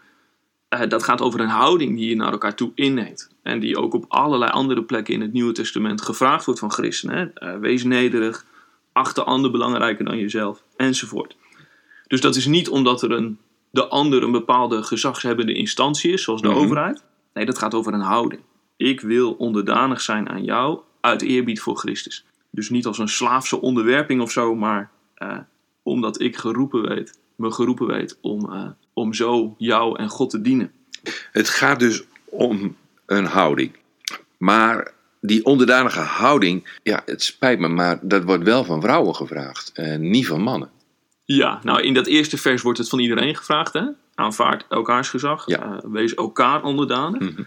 Eh, 0.68 0.88
dat 0.88 1.02
gaat 1.02 1.20
over 1.20 1.40
een 1.40 1.48
houding 1.48 1.96
die 1.96 2.08
je 2.08 2.16
naar 2.16 2.32
elkaar 2.32 2.54
toe 2.54 2.72
inneemt. 2.74 3.30
En 3.42 3.60
die 3.60 3.76
ook 3.76 3.94
op 3.94 4.04
allerlei 4.08 4.50
andere 4.50 4.82
plekken 4.82 5.14
in 5.14 5.20
het 5.20 5.32
Nieuwe 5.32 5.52
Testament 5.52 6.02
gevraagd 6.02 6.44
wordt 6.44 6.60
van 6.60 6.72
christenen. 6.72 7.16
Hè? 7.16 7.24
Eh, 7.52 7.58
wees 7.58 7.84
nederig, 7.84 8.44
acht 8.92 9.14
de 9.14 9.24
ander 9.24 9.50
belangrijker 9.50 10.04
dan 10.04 10.18
jezelf, 10.18 10.62
enzovoort. 10.76 11.36
Dus 12.06 12.20
dat 12.20 12.36
is 12.36 12.46
niet 12.46 12.68
omdat 12.68 13.02
er 13.02 13.10
een, 13.10 13.38
de 13.70 13.86
ander 13.88 14.22
een 14.22 14.32
bepaalde 14.32 14.82
gezagshebbende 14.82 15.52
instantie 15.54 16.12
is, 16.12 16.22
zoals 16.22 16.42
de 16.42 16.48
Mhm. 16.48 16.56
overheid. 16.58 17.02
Nee, 17.34 17.44
dat 17.44 17.58
gaat 17.58 17.74
over 17.74 17.92
een 17.94 18.00
houding. 18.00 18.42
Ik 18.76 19.00
wil 19.00 19.32
onderdanig 19.32 20.00
zijn 20.00 20.28
aan 20.28 20.44
jou 20.44 20.80
uit 21.00 21.22
eerbied 21.22 21.60
voor 21.60 21.76
Christus. 21.78 22.24
Dus 22.50 22.70
niet 22.70 22.86
als 22.86 22.98
een 22.98 23.08
slaafse 23.08 23.60
onderwerping 23.60 24.20
of 24.20 24.30
zo, 24.30 24.54
maar 24.54 24.90
eh, 25.14 25.38
omdat 25.82 26.20
ik 26.20 26.36
geroepen 26.36 26.88
weet, 26.88 27.18
me 27.40 27.52
geroepen 27.52 27.86
weet 27.86 28.18
om, 28.20 28.52
eh, 28.52 28.68
om 28.92 29.14
zo 29.14 29.54
jou 29.58 29.98
en 29.98 30.08
God 30.08 30.30
te 30.30 30.40
dienen. 30.40 30.72
Het 31.32 31.48
gaat 31.48 31.78
dus 31.78 32.02
om 32.24 32.76
een 33.06 33.24
houding. 33.24 33.72
Maar 34.36 34.92
die 35.20 35.44
onderdanige 35.44 36.00
houding, 36.00 36.78
ja, 36.82 37.02
het 37.04 37.22
spijt 37.22 37.58
me, 37.58 37.68
maar 37.68 37.98
dat 38.02 38.24
wordt 38.24 38.44
wel 38.44 38.64
van 38.64 38.80
vrouwen 38.80 39.14
gevraagd, 39.14 39.70
en 39.74 40.10
niet 40.10 40.26
van 40.26 40.42
mannen. 40.42 40.70
Ja, 41.24 41.60
nou 41.62 41.82
in 41.82 41.94
dat 41.94 42.06
eerste 42.06 42.38
vers 42.38 42.62
wordt 42.62 42.78
het 42.78 42.88
van 42.88 42.98
iedereen 42.98 43.36
gevraagd, 43.36 43.72
hè? 43.72 43.82
Aanvaard 44.14 44.64
elkaars 44.68 45.08
gezag, 45.08 45.46
Ja. 45.46 45.62
eh, 45.62 45.90
wees 45.90 46.14
elkaar 46.14 46.62
onderdanig. 46.62 47.20
Mhm. 47.20 47.42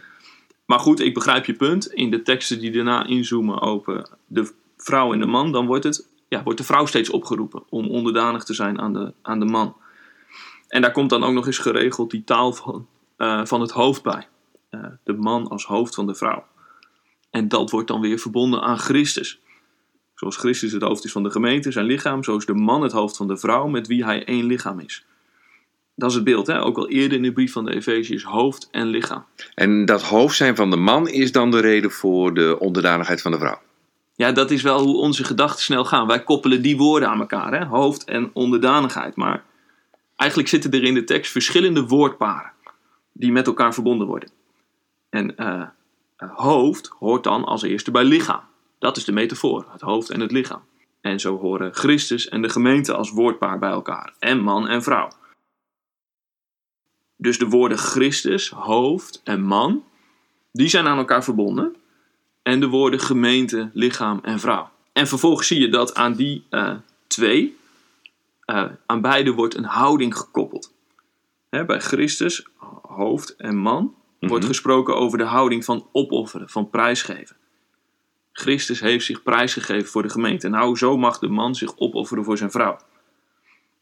Maar 0.65 0.79
goed, 0.79 0.99
ik 0.99 1.13
begrijp 1.13 1.45
je 1.45 1.53
punt. 1.53 1.93
In 1.93 2.11
de 2.11 2.21
teksten 2.21 2.59
die 2.59 2.71
daarna 2.71 3.05
inzoomen 3.05 3.61
over 3.61 4.09
de 4.27 4.51
vrouw 4.77 5.13
en 5.13 5.19
de 5.19 5.25
man, 5.25 5.51
dan 5.51 5.65
wordt, 5.65 5.83
het, 5.83 6.07
ja, 6.27 6.43
wordt 6.43 6.59
de 6.59 6.65
vrouw 6.65 6.85
steeds 6.85 7.09
opgeroepen 7.09 7.63
om 7.69 7.89
onderdanig 7.89 8.43
te 8.43 8.53
zijn 8.53 8.79
aan 8.79 8.93
de, 8.93 9.13
aan 9.21 9.39
de 9.39 9.45
man. 9.45 9.75
En 10.73 10.81
daar 10.81 10.91
komt 10.91 11.09
dan 11.09 11.23
ook 11.23 11.33
nog 11.33 11.45
eens 11.45 11.57
geregeld 11.57 12.11
die 12.11 12.23
taal 12.23 12.53
van, 12.53 12.87
eh, 13.17 13.45
van 13.45 13.61
het 13.61 13.71
hoofd 13.71 14.03
bij. 14.03 14.27
Eh, 14.69 14.79
de 15.03 15.13
man 15.13 15.47
als 15.47 15.65
hoofd 15.65 15.95
van 15.95 16.07
de 16.07 16.15
vrouw. 16.15 16.45
En 17.29 17.47
dat 17.47 17.71
wordt 17.71 17.87
dan 17.87 18.01
weer 18.01 18.19
verbonden 18.19 18.61
aan 18.61 18.79
Christus. 18.79 19.39
Zoals 20.15 20.37
Christus 20.37 20.71
het 20.71 20.81
hoofd 20.81 21.05
is 21.05 21.11
van 21.11 21.23
de 21.23 21.31
gemeente, 21.31 21.71
zijn 21.71 21.85
lichaam, 21.85 22.23
zo 22.23 22.37
is 22.37 22.45
de 22.45 22.53
man 22.53 22.81
het 22.81 22.91
hoofd 22.91 23.17
van 23.17 23.27
de 23.27 23.37
vrouw 23.37 23.67
met 23.67 23.87
wie 23.87 24.05
hij 24.05 24.25
één 24.25 24.45
lichaam 24.45 24.79
is. 24.79 25.05
Dat 25.95 26.09
is 26.09 26.15
het 26.15 26.23
beeld, 26.23 26.47
hè? 26.47 26.61
ook 26.61 26.77
al 26.77 26.89
eerder 26.89 27.17
in 27.17 27.23
de 27.23 27.33
brief 27.33 27.51
van 27.51 27.65
de 27.65 27.73
Efeziërs, 27.75 28.23
hoofd 28.23 28.67
en 28.71 28.87
lichaam. 28.87 29.25
En 29.55 29.85
dat 29.85 30.01
hoofd 30.01 30.35
zijn 30.35 30.55
van 30.55 30.69
de 30.69 30.77
man 30.77 31.07
is 31.07 31.31
dan 31.31 31.51
de 31.51 31.59
reden 31.59 31.91
voor 31.91 32.33
de 32.33 32.59
onderdanigheid 32.59 33.21
van 33.21 33.31
de 33.31 33.37
vrouw. 33.37 33.61
Ja, 34.15 34.31
dat 34.31 34.51
is 34.51 34.61
wel 34.61 34.83
hoe 34.83 34.97
onze 34.97 35.23
gedachten 35.23 35.63
snel 35.63 35.85
gaan. 35.85 36.07
Wij 36.07 36.23
koppelen 36.23 36.61
die 36.61 36.77
woorden 36.77 37.09
aan 37.09 37.19
elkaar, 37.19 37.59
hè? 37.59 37.65
hoofd 37.65 38.03
en 38.03 38.29
onderdanigheid. 38.33 39.15
Maar 39.15 39.43
eigenlijk 40.15 40.49
zitten 40.49 40.71
er 40.71 40.83
in 40.83 40.93
de 40.93 41.03
tekst 41.03 41.31
verschillende 41.31 41.85
woordparen 41.87 42.51
die 43.11 43.31
met 43.31 43.47
elkaar 43.47 43.73
verbonden 43.73 44.07
worden. 44.07 44.29
En 45.09 45.37
eh, 45.37 45.67
hoofd 46.17 46.87
hoort 46.99 47.23
dan 47.23 47.43
als 47.43 47.61
eerste 47.61 47.91
bij 47.91 48.03
lichaam. 48.03 48.41
Dat 48.79 48.97
is 48.97 49.05
de 49.05 49.11
metafoor, 49.11 49.65
het 49.71 49.81
hoofd 49.81 50.09
en 50.09 50.19
het 50.19 50.31
lichaam. 50.31 50.61
En 51.01 51.19
zo 51.19 51.39
horen 51.39 51.73
Christus 51.73 52.29
en 52.29 52.41
de 52.41 52.49
gemeente 52.49 52.93
als 52.93 53.11
woordpaar 53.11 53.59
bij 53.59 53.69
elkaar. 53.69 54.13
En 54.19 54.39
man 54.39 54.67
en 54.67 54.83
vrouw. 54.83 55.11
Dus 57.15 57.37
de 57.37 57.47
woorden 57.47 57.77
Christus, 57.77 58.49
hoofd 58.49 59.21
en 59.23 59.41
man, 59.41 59.83
die 60.51 60.67
zijn 60.67 60.87
aan 60.87 60.97
elkaar 60.97 61.23
verbonden 61.23 61.75
en 62.41 62.59
de 62.59 62.67
woorden 62.67 62.99
gemeente, 62.99 63.69
lichaam 63.73 64.19
en 64.21 64.39
vrouw. 64.39 64.69
En 64.93 65.07
vervolgens 65.07 65.47
zie 65.47 65.59
je 65.59 65.69
dat 65.69 65.93
aan 65.95 66.13
die 66.13 66.43
eh, 66.49 66.75
twee, 67.07 67.57
eh, 68.45 68.65
aan 68.85 69.01
beide 69.01 69.31
wordt 69.31 69.55
een 69.55 69.63
houding 69.63 70.17
gekoppeld. 70.17 70.73
Hè, 71.49 71.65
bij 71.65 71.79
Christus, 71.79 72.47
hoofd 72.81 73.35
en 73.35 73.57
man, 73.57 73.95
wordt 74.19 74.43
Mhm. 74.43 74.53
gesproken 74.53 74.95
over 74.95 75.17
de 75.17 75.23
houding 75.23 75.65
van 75.65 75.87
opofferen, 75.91 76.49
van 76.49 76.69
prijsgeven. 76.69 77.35
Christus 78.31 78.79
heeft 78.79 79.05
zich 79.05 79.23
prijsgegeven 79.23 79.87
voor 79.89 80.01
de 80.01 80.09
gemeente. 80.09 80.47
Nou, 80.47 80.77
zo 80.77 80.97
mag 80.97 81.19
de 81.19 81.27
man 81.27 81.55
zich 81.55 81.77
opofferen 81.77 82.23
voor 82.23 82.37
zijn 82.37 82.51
vrouw. 82.51 82.77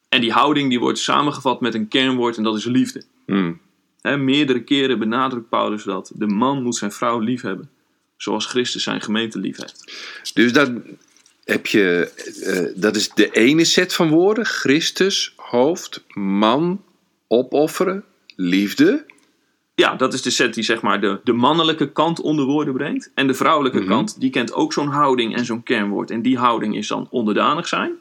En 0.10 0.22
die 0.22 0.32
houding 0.32 0.70
die 0.70 0.80
wordt 0.80 1.00
samengevat 1.00 1.62
met 1.62 1.74
een 1.74 1.88
kernwoord 1.88 2.38
en 2.38 2.44
dat 2.44 2.56
is 2.58 2.66
liefde. 2.66 3.04
Hè, 4.02 4.18
meerdere 4.18 4.64
keren 4.64 5.00
benadrukt 5.00 5.50
Paulus 5.50 5.84
dat 5.84 6.12
de 6.16 6.28
man 6.28 6.64
moet 6.64 6.76
zijn 6.76 6.92
vrouw 6.92 7.20
liefhebben, 7.20 7.70
zoals 8.18 8.46
Christus 8.46 8.84
zijn 8.84 9.02
gemeente 9.02 9.40
liefheeft. 9.40 9.94
Dus 10.34 10.54
dat, 10.54 10.72
heb 11.44 11.66
je, 11.66 12.12
eh, 12.46 12.82
dat 12.82 12.96
is 12.96 13.10
de 13.10 13.32
ene 13.32 13.64
set 13.64 13.94
van 13.94 14.10
woorden, 14.10 14.46
Christus, 14.46 15.34
hoofd, 15.36 16.04
man, 16.14 16.84
opofferen, 17.28 18.04
liefde. 18.36 19.06
Ja, 19.76 19.96
dat 19.96 20.14
is 20.14 20.22
de 20.22 20.30
set 20.30 20.54
die 20.54 20.64
zeg 20.64 20.82
maar 20.82 21.02
de, 21.02 21.20
de 21.24 21.34
mannelijke 21.34 21.92
kant 21.92 22.20
onder 22.20 22.46
woorden 22.46 22.74
brengt. 22.74 23.12
En 23.16 23.28
de 23.28 23.34
vrouwelijke 23.34 23.80
Mhm. 23.80 23.88
kant, 23.88 24.20
die 24.20 24.30
kent 24.30 24.54
ook 24.54 24.74
zo'n 24.74 24.88
houding 24.88 25.36
en 25.36 25.46
zo'n 25.46 25.64
kernwoord. 25.64 26.12
En 26.12 26.22
die 26.22 26.38
houding 26.38 26.76
is 26.76 26.88
dan 26.88 27.08
onderdanig 27.10 27.68
zijn. 27.68 27.92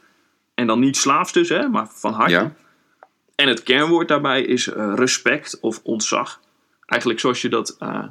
En 0.55 0.67
dan 0.67 0.79
niet 0.79 0.97
slaafs 0.97 1.33
dus, 1.33 1.49
hè, 1.49 1.67
maar 1.67 1.87
van 1.89 2.13
harte. 2.13 2.33
Ja. 2.33 2.53
En 3.35 3.47
het 3.47 3.63
kernwoord 3.63 4.07
daarbij 4.07 4.41
is 4.41 4.67
eh, 4.67 4.93
respect 4.95 5.59
of 5.61 5.79
ontzag. 5.83 6.39
Eigenlijk 6.85 7.21
zoals 7.21 7.41
je 7.41 7.49
dat 7.49 7.75
eh, 7.79 8.03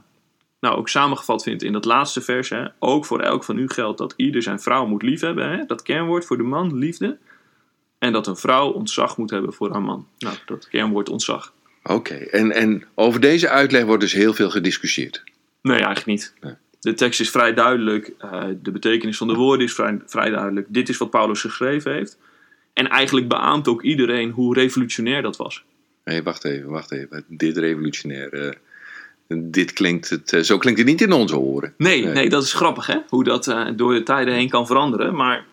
nou 0.61 0.77
ook 0.77 0.89
samengevat 0.89 1.43
vindt 1.43 1.63
in 1.63 1.73
dat 1.73 1.85
laatste 1.85 2.21
vers. 2.21 2.49
Hè. 2.49 2.65
Ook 2.79 3.07
voor 3.07 3.21
elk 3.21 3.45
van 3.45 3.59
u 3.59 3.69
geldt 3.69 3.99
dat 3.99 4.15
ieder 4.17 4.43
zijn 4.43 4.61
vrouw 4.61 4.87
moet 4.87 5.03
liefhebben. 5.03 5.51
Hè. 5.51 5.65
Dat 5.67 5.83
kernwoord 5.83 6.25
voor 6.25 6.37
de 6.37 6.43
man, 6.43 6.79
liefde. 6.79 7.19
En 7.99 8.13
dat 8.13 8.27
een 8.27 8.37
vrouw 8.37 8.71
ontzag 8.71 9.17
moet 9.17 9.31
hebben 9.31 9.53
voor 9.53 9.71
haar 9.71 9.83
man. 9.83 10.07
Nou, 10.19 10.37
dat 10.47 10.69
kernwoord 10.69 11.09
ontzag. 11.09 11.53
Oké, 11.83 12.15
en, 12.15 12.53
en 12.53 12.85
over 12.95 13.21
deze 13.21 13.49
uitleg 13.49 13.85
wordt 13.85 14.03
dus 14.03 14.13
heel 14.13 14.35
veel 14.35 14.51
gediscussieerd. 14.51 15.23
Nee, 15.63 15.77
eigenlijk 15.77 16.07
niet. 16.07 16.35
Nee. 16.41 16.55
De 16.81 16.95
tekst 16.95 17.21
is 17.21 17.31
vrij 17.31 17.55
duidelijk. 17.55 18.13
eh, 18.19 18.45
de 18.63 18.71
betekenis 18.71 19.17
van 19.17 19.29
de 19.29 19.35
woorden 19.35 19.67
is 19.67 19.75
vrij, 19.75 20.01
vrij 20.07 20.31
duidelijk. 20.31 20.67
Dit 20.71 20.89
is 20.89 20.97
wat 20.97 21.11
Paulus 21.11 21.41
geschreven 21.41 21.93
heeft. 21.93 22.19
En 22.73 22.89
eigenlijk 22.89 23.29
beaamt 23.29 23.69
ook 23.69 23.83
iedereen 23.83 24.31
hoe 24.31 24.55
revolutionair 24.55 25.23
dat 25.23 25.37
was. 25.37 25.65
Nee, 26.05 26.23
wacht 26.23 26.45
even, 26.45 26.71
wacht 26.71 26.93
even. 26.93 27.25
Dit 27.29 27.57
revolutionair. 27.57 28.59
Dit 29.39 29.73
klinkt 29.73 30.09
het, 30.09 30.33
eh, 30.33 30.41
zo 30.41 30.59
klinkt 30.59 30.79
het 30.81 30.89
niet 30.89 31.01
in 31.01 31.13
onze 31.13 31.39
oren. 31.39 31.75
Nee, 31.77 32.05
Nee. 32.05 32.13
nee. 32.13 32.29
dat 32.29 32.43
is 32.43 32.53
grappig 32.53 32.87
hè. 32.87 32.99
Hoe 33.09 33.25
dat 33.25 33.47
eh, 33.47 33.67
door 33.77 33.95
de 33.95 34.03
tijden 34.03 34.35
heen 34.35 34.49
kan 34.49 34.67
veranderen. 34.67 35.15
Maar 35.15 35.45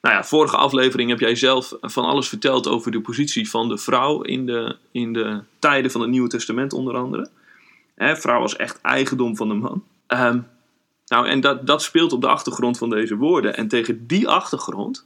nou 0.00 0.14
ja, 0.14 0.24
vorige 0.24 0.56
aflevering 0.56 1.10
heb 1.10 1.20
jij 1.20 1.34
zelf 1.34 1.74
van 1.80 2.04
alles 2.04 2.28
verteld 2.28 2.68
over 2.68 2.92
de 2.92 3.00
positie 3.00 3.50
van 3.50 3.68
de 3.68 3.78
vrouw 3.78 4.20
in 4.20 4.46
de, 4.46 4.76
in 4.90 5.12
de 5.12 5.40
tijden 5.58 5.90
van 5.90 6.00
het 6.00 6.10
Nieuwe 6.10 6.28
Testament 6.28 6.72
onder 6.72 6.94
andere. 6.94 7.28
Hè, 7.94 8.16
vrouw 8.16 8.40
was 8.40 8.56
echt 8.56 8.80
eigendom 8.80 9.36
van 9.36 9.48
de 9.48 9.54
man. 9.54 9.84
Ehm, 10.06 10.38
nou, 11.06 11.28
en 11.28 11.40
dat, 11.40 11.66
dat 11.66 11.82
speelt 11.82 12.12
op 12.12 12.20
de 12.20 12.28
achtergrond 12.28 12.78
van 12.78 12.90
deze 12.90 13.16
woorden. 13.16 13.56
En 13.56 13.68
tegen 13.68 14.06
die 14.06 14.28
achtergrond 14.28 15.04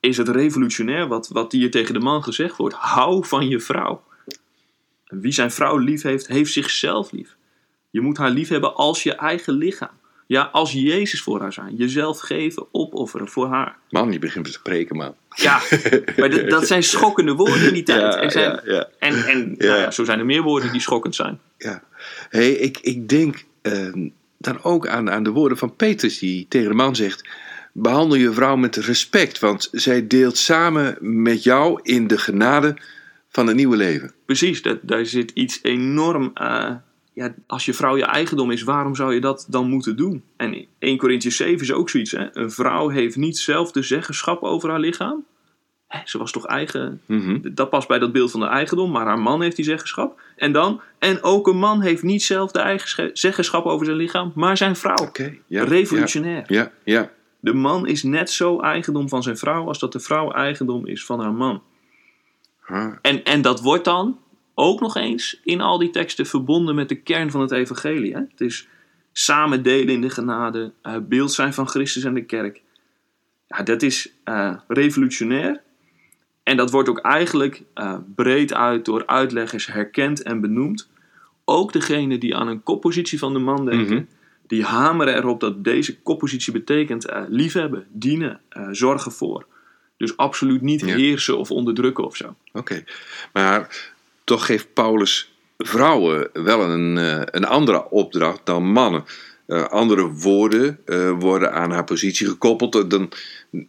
is 0.00 0.16
het 0.16 0.28
revolutionair 0.28 1.08
wat, 1.08 1.28
wat 1.28 1.52
hier 1.52 1.70
tegen 1.70 1.94
de 1.94 2.00
man 2.00 2.22
gezegd 2.22 2.56
wordt. 2.56 2.74
Hou 2.74 3.26
van 3.26 3.48
je 3.48 3.60
vrouw. 3.60 4.02
Wie 5.20 5.32
zijn 5.32 5.50
vrouw 5.50 5.76
lief 5.76 6.02
heeft, 6.02 6.26
heeft 6.26 6.52
zichzelf 6.52 7.12
lief. 7.12 7.36
Je 7.90 8.00
moet 8.00 8.16
haar 8.16 8.30
lief 8.30 8.48
hebben 8.48 8.74
als 8.74 9.02
je 9.02 9.14
eigen 9.14 9.54
lichaam. 9.54 10.00
Ja, 10.26 10.48
als 10.52 10.72
Jezus 10.72 11.22
voor 11.22 11.40
haar 11.40 11.52
zijn. 11.52 11.76
Jezelf 11.76 12.18
geven, 12.20 12.66
opofferen 12.72 13.28
voor 13.28 13.46
haar. 13.46 13.76
Man, 13.90 14.10
die 14.10 14.18
begint 14.18 14.44
te 14.44 14.52
spreken, 14.52 14.96
man. 14.96 15.14
Ja, 15.34 15.60
maar 16.16 16.30
dat, 16.30 16.50
dat 16.50 16.66
zijn 16.66 16.82
schokkende 16.94 17.32
woorden 17.32 17.66
in 17.66 17.74
die 17.74 17.82
tijd. 17.82 18.00
Ja, 18.00 18.20
er 18.20 18.30
zijn, 18.30 18.50
ja, 18.50 18.72
ja. 18.72 18.88
En, 18.98 19.24
en. 19.24 19.54
Nou 19.58 19.80
ja, 19.80 19.90
zo 19.90 20.04
zijn 20.04 20.18
er 20.18 20.24
meer 20.24 20.42
woorden 20.42 20.72
die 20.72 20.80
schokkend 20.80 21.14
zijn. 21.14 21.40
Ja. 21.58 21.82
Hey, 22.28 22.52
ik, 22.52 22.78
ik 22.78 23.08
denk 23.08 23.44
ehm, 23.62 24.08
dan 24.38 24.62
ook 24.62 24.86
aan, 24.86 25.10
aan 25.10 25.22
de 25.22 25.30
woorden 25.30 25.58
van 25.58 25.76
Petrus, 25.76 26.18
die 26.18 26.46
tegen 26.48 26.68
de 26.68 26.74
man 26.74 26.96
zegt: 26.96 27.28
Behandel 27.72 28.18
je 28.18 28.32
vrouw 28.32 28.56
met 28.56 28.76
respect, 28.76 29.38
want 29.38 29.68
zij 29.72 30.06
deelt 30.06 30.36
samen 30.36 30.96
met 31.00 31.42
jou 31.42 31.80
in 31.82 32.06
de 32.06 32.18
genade 32.18 32.76
van 33.32 33.46
het 33.46 33.56
nieuwe 33.56 33.76
leven. 33.76 34.12
Precies, 34.26 34.62
dat, 34.62 34.78
daar 34.82 35.06
zit 35.06 35.30
iets 35.30 35.58
enorm. 35.62 36.30
eh, 36.34 36.74
ja, 37.14 37.34
als 37.46 37.64
je 37.64 37.74
vrouw 37.74 37.96
je 37.96 38.04
eigendom 38.04 38.50
is, 38.50 38.62
waarom 38.62 38.94
zou 38.94 39.14
je 39.14 39.20
dat 39.20 39.46
dan 39.48 39.68
moeten 39.68 39.96
doen? 39.96 40.22
En 40.36 40.66
1 40.78 40.98
Corinthians 40.98 41.36
7 41.36 41.60
is 41.60 41.72
ook 41.72 41.90
zoiets. 41.90 42.10
Hè? 42.10 42.36
Een 42.36 42.50
vrouw 42.50 42.88
heeft 42.88 43.16
niet 43.16 43.38
zelf 43.38 43.72
de 43.72 43.82
zeggenschap 43.82 44.42
over 44.42 44.70
haar 44.70 44.80
lichaam. 44.80 45.24
Hè, 45.88 45.98
ze 46.04 46.18
was 46.18 46.32
toch 46.32 46.46
eigen. 46.46 47.00
Mhm. 47.06 47.38
Dat 47.54 47.70
past 47.70 47.88
bij 47.88 47.98
dat 47.98 48.12
beeld 48.12 48.30
van 48.30 48.40
de 48.40 48.46
eigendom, 48.46 48.90
maar 48.90 49.06
haar 49.06 49.18
man 49.18 49.42
heeft 49.42 49.56
die 49.56 49.64
zeggenschap. 49.64 50.20
En 50.36 50.52
dan, 50.52 50.80
en 50.98 51.22
ook 51.22 51.46
een 51.46 51.58
man 51.58 51.80
heeft 51.80 52.02
niet 52.02 52.22
zelf 52.22 52.50
de 52.50 52.58
eigen 52.58 53.10
zeggenschap 53.12 53.64
over 53.64 53.86
zijn 53.86 53.96
lichaam, 53.96 54.32
maar 54.34 54.56
zijn 54.56 54.76
vrouw. 54.76 55.06
Oké, 55.06 55.34
ja. 55.46 55.64
Revolutionair. 55.64 56.44
Ja, 56.46 56.72
ja. 56.84 57.10
De 57.40 57.54
man 57.54 57.86
is 57.86 58.02
net 58.02 58.30
zo 58.30 58.60
eigendom 58.60 59.08
van 59.08 59.22
zijn 59.22 59.36
vrouw 59.36 59.66
als 59.66 59.78
dat 59.78 59.92
de 59.92 60.00
vrouw 60.00 60.30
eigendom 60.30 60.86
is 60.86 61.04
van 61.04 61.20
haar 61.20 61.32
man. 61.32 61.62
En, 63.02 63.24
en 63.24 63.42
dat 63.42 63.60
wordt 63.60 63.84
dan 63.84 64.18
ook 64.54 64.80
nog 64.80 64.96
eens 64.96 65.40
in 65.44 65.60
al 65.60 65.78
die 65.78 65.90
teksten 65.90 66.26
verbonden 66.26 66.74
met 66.74 66.88
de 66.88 66.94
kern 66.94 67.30
van 67.30 67.40
het 67.40 67.50
evangelie. 67.50 68.12
Hè? 68.12 68.20
Het 68.20 68.40
is 68.40 68.68
samen 69.12 69.62
delen 69.62 69.94
in 69.94 70.00
de 70.00 70.10
genade, 70.10 70.72
eh, 70.82 70.96
beeld 71.02 71.32
zijn 71.32 71.54
van 71.54 71.68
Christus 71.68 72.04
en 72.04 72.14
de 72.14 72.24
kerk. 72.24 72.62
Ja, 73.48 73.62
dat 73.62 73.82
is 73.82 74.12
eh, 74.24 74.54
revolutionair. 74.68 75.60
En 76.42 76.56
dat 76.56 76.70
wordt 76.70 76.88
ook 76.88 76.98
eigenlijk 77.00 77.62
eh, 77.74 77.96
breed 78.14 78.54
uit 78.54 78.84
door 78.84 79.06
uitleggers 79.06 79.66
herkend 79.66 80.22
en 80.22 80.40
benoemd. 80.40 80.90
Ook 81.44 81.72
degene 81.72 82.18
die 82.18 82.36
aan 82.36 82.48
een 82.48 82.62
koppositie 82.62 83.18
van 83.18 83.32
de 83.32 83.38
man 83.38 83.64
denken, 83.64 83.94
Mhm. 83.94 84.04
die 84.46 84.64
hameren 84.64 85.16
erop 85.16 85.40
dat 85.40 85.64
deze 85.64 86.00
koppositie 86.00 86.52
betekent 86.52 87.06
liefhebben, 87.28 87.86
dienen, 87.90 88.40
zorgen 88.70 89.12
voor. 89.12 89.46
Dus 90.02 90.16
absoluut 90.16 90.62
niet 90.62 90.80
Ja. 90.80 90.86
heersen 90.94 91.38
of 91.38 91.50
onderdrukken 91.50 92.04
of 92.04 92.16
zo. 92.16 92.34
Oké. 92.52 92.84
Maar 93.32 93.90
toch 94.24 94.46
geeft 94.46 94.72
Paulus 94.72 95.32
vrouwen 95.58 96.28
wel 96.32 96.60
een, 96.60 96.98
eh, 96.98 97.20
een 97.24 97.44
andere 97.44 97.90
opdracht 97.90 98.40
dan 98.46 98.72
mannen. 98.72 99.04
Eh, 99.46 99.64
andere 99.64 100.06
woorden 100.10 100.78
eh, 100.86 101.10
worden 101.18 101.52
aan 101.52 101.70
haar 101.70 101.84
positie 101.84 102.26
gekoppeld 102.28 102.90
dan, 102.90 103.10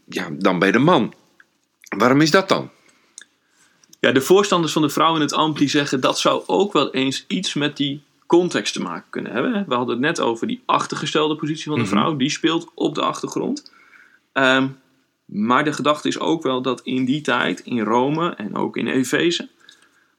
ja, 0.09 0.27
dan 0.31 0.59
bij 0.59 0.71
de 0.71 0.79
man. 0.79 1.13
Waarom 1.97 2.21
is 2.21 2.31
dat 2.31 2.49
dan? 2.49 2.69
Ja, 3.99 4.11
de 4.11 4.21
voorstanders 4.21 4.73
van 4.73 4.81
de 4.81 4.89
vrouw 4.89 5.15
in 5.15 5.21
het 5.21 5.33
ambt 5.33 5.59
die 5.59 5.69
zeggen 5.69 5.99
dat 5.99 6.19
zou 6.19 6.43
ook 6.45 6.73
wel 6.73 6.93
eens 6.93 7.25
iets 7.27 7.53
met 7.53 7.77
die 7.77 8.01
context 8.25 8.73
te 8.73 8.81
maken 8.81 9.09
kunnen 9.09 9.31
hebben. 9.31 9.65
We 9.67 9.75
hadden 9.75 9.95
het 9.95 10.05
net 10.05 10.19
over 10.19 10.47
die 10.47 10.61
achtergestelde 10.65 11.35
positie 11.35 11.63
van 11.65 11.75
de 11.75 11.79
Mhm. 11.85 11.89
vrouw, 11.89 12.15
die 12.15 12.29
speelt 12.29 12.71
op 12.75 12.95
de 12.95 13.01
achtergrond. 13.01 13.71
Ehm, 14.33 14.67
maar 15.25 15.63
de 15.63 15.73
gedachte 15.73 16.07
is 16.07 16.19
ook 16.19 16.43
wel 16.43 16.61
dat 16.61 16.81
in 16.83 17.05
die 17.05 17.21
tijd, 17.21 17.59
in 17.59 17.79
Rome 17.79 18.29
en 18.29 18.55
ook 18.55 18.77
in 18.77 18.87
Efeze, 18.87 19.49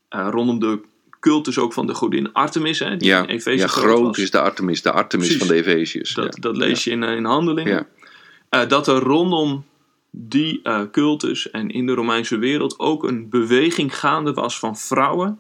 eh, 0.08 0.28
rondom 0.30 0.58
de 0.58 0.80
cultus 1.20 1.58
ook 1.58 1.73
van 1.73 1.87
de 1.87 1.94
godin 1.94 2.32
Artemis, 2.32 2.78
hè, 2.78 2.96
die 2.96 3.08
Ja, 3.08 3.23
in 3.23 3.28
Efeze 3.28 3.58
ja 3.58 3.66
groot 3.66 4.18
is 4.18 4.30
de 4.30 4.40
Artemis, 4.40 4.82
de 4.82 4.92
Artemis 4.92 5.26
Precies. 5.26 5.46
van 5.46 5.56
de 5.56 5.62
Efeziërs. 5.62 6.14
Dat, 6.14 6.34
ja. 6.34 6.40
dat 6.40 6.56
lees 6.56 6.84
je 6.84 6.90
in, 6.90 7.02
eh, 7.02 7.16
in 7.16 7.25
handelingen. 7.25 7.87
Eh, 8.49 8.68
dat 8.68 8.87
er 8.87 8.99
rondom 8.99 9.64
die 10.11 10.62
cultus 10.90 11.50
en 11.50 11.70
in 11.70 11.87
de 11.87 11.92
Romeinse 11.92 12.38
wereld 12.38 12.78
ook 12.78 13.04
een 13.04 13.28
beweging 13.28 13.99
gaande 13.99 14.32
was 14.32 14.58
van 14.58 14.76
vrouwen. 14.76 15.38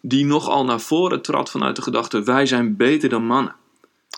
Die 0.00 0.24
nogal 0.24 0.64
naar 0.64 0.80
voren 0.80 1.22
trad 1.22 1.50
vanuit 1.50 1.76
de 1.76 1.82
gedachte: 1.82 2.22
wij 2.22 2.46
zijn 2.46 2.76
beter 2.76 3.08
dan 3.08 3.26
mannen. 3.26 3.54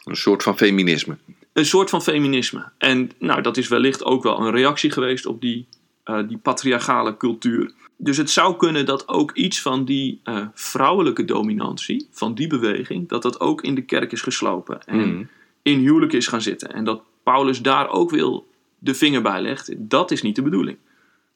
Een 0.05 0.17
soort 0.17 0.43
van 0.43 0.57
feminisme. 0.57 1.17
Een 1.57 1.67
soort 1.67 1.91
van 1.91 2.03
feminisme. 2.03 2.65
En 2.79 3.11
nou, 3.19 3.43
dat 3.43 3.57
is 3.57 3.69
wellicht 3.69 4.05
ook 4.05 4.23
wel 4.23 4.41
een 4.41 4.51
reactie 4.51 4.91
geweest 4.91 5.27
op 5.27 5.41
die, 5.41 5.67
eh, 6.05 6.19
die 6.29 6.37
patriarchale 6.39 7.17
cultuur. 7.17 7.73
Dus 7.97 8.17
het 8.17 8.31
zou 8.31 8.57
kunnen 8.57 8.87
dat 8.87 9.09
ook 9.09 9.33
iets 9.33 9.63
van 9.63 9.85
die 9.85 10.21
eh, 10.25 10.47
vrouwelijke 10.55 11.25
dominantie, 11.25 12.09
van 12.11 12.35
die 12.35 12.47
beweging, 12.47 13.09
dat 13.09 13.23
dat 13.23 13.41
ook 13.41 13.63
in 13.63 13.75
de 13.75 13.83
kerk 13.83 14.13
is 14.13 14.21
geslopen. 14.21 14.87
En 14.87 14.99
Mhm. 15.09 15.25
in 15.63 15.79
huwelijk 15.79 16.13
is 16.13 16.27
gaan 16.27 16.43
zitten. 16.43 16.73
En 16.73 16.85
dat 16.85 17.03
Paulus 17.23 17.63
daar 17.63 17.89
ook 17.89 18.11
wil 18.11 18.47
de 18.79 18.95
vinger 18.95 19.23
bij 19.23 19.43
legt. 19.43 19.75
Dat 19.77 20.11
is 20.11 20.23
niet 20.23 20.37
de 20.37 20.43
bedoeling. 20.43 20.77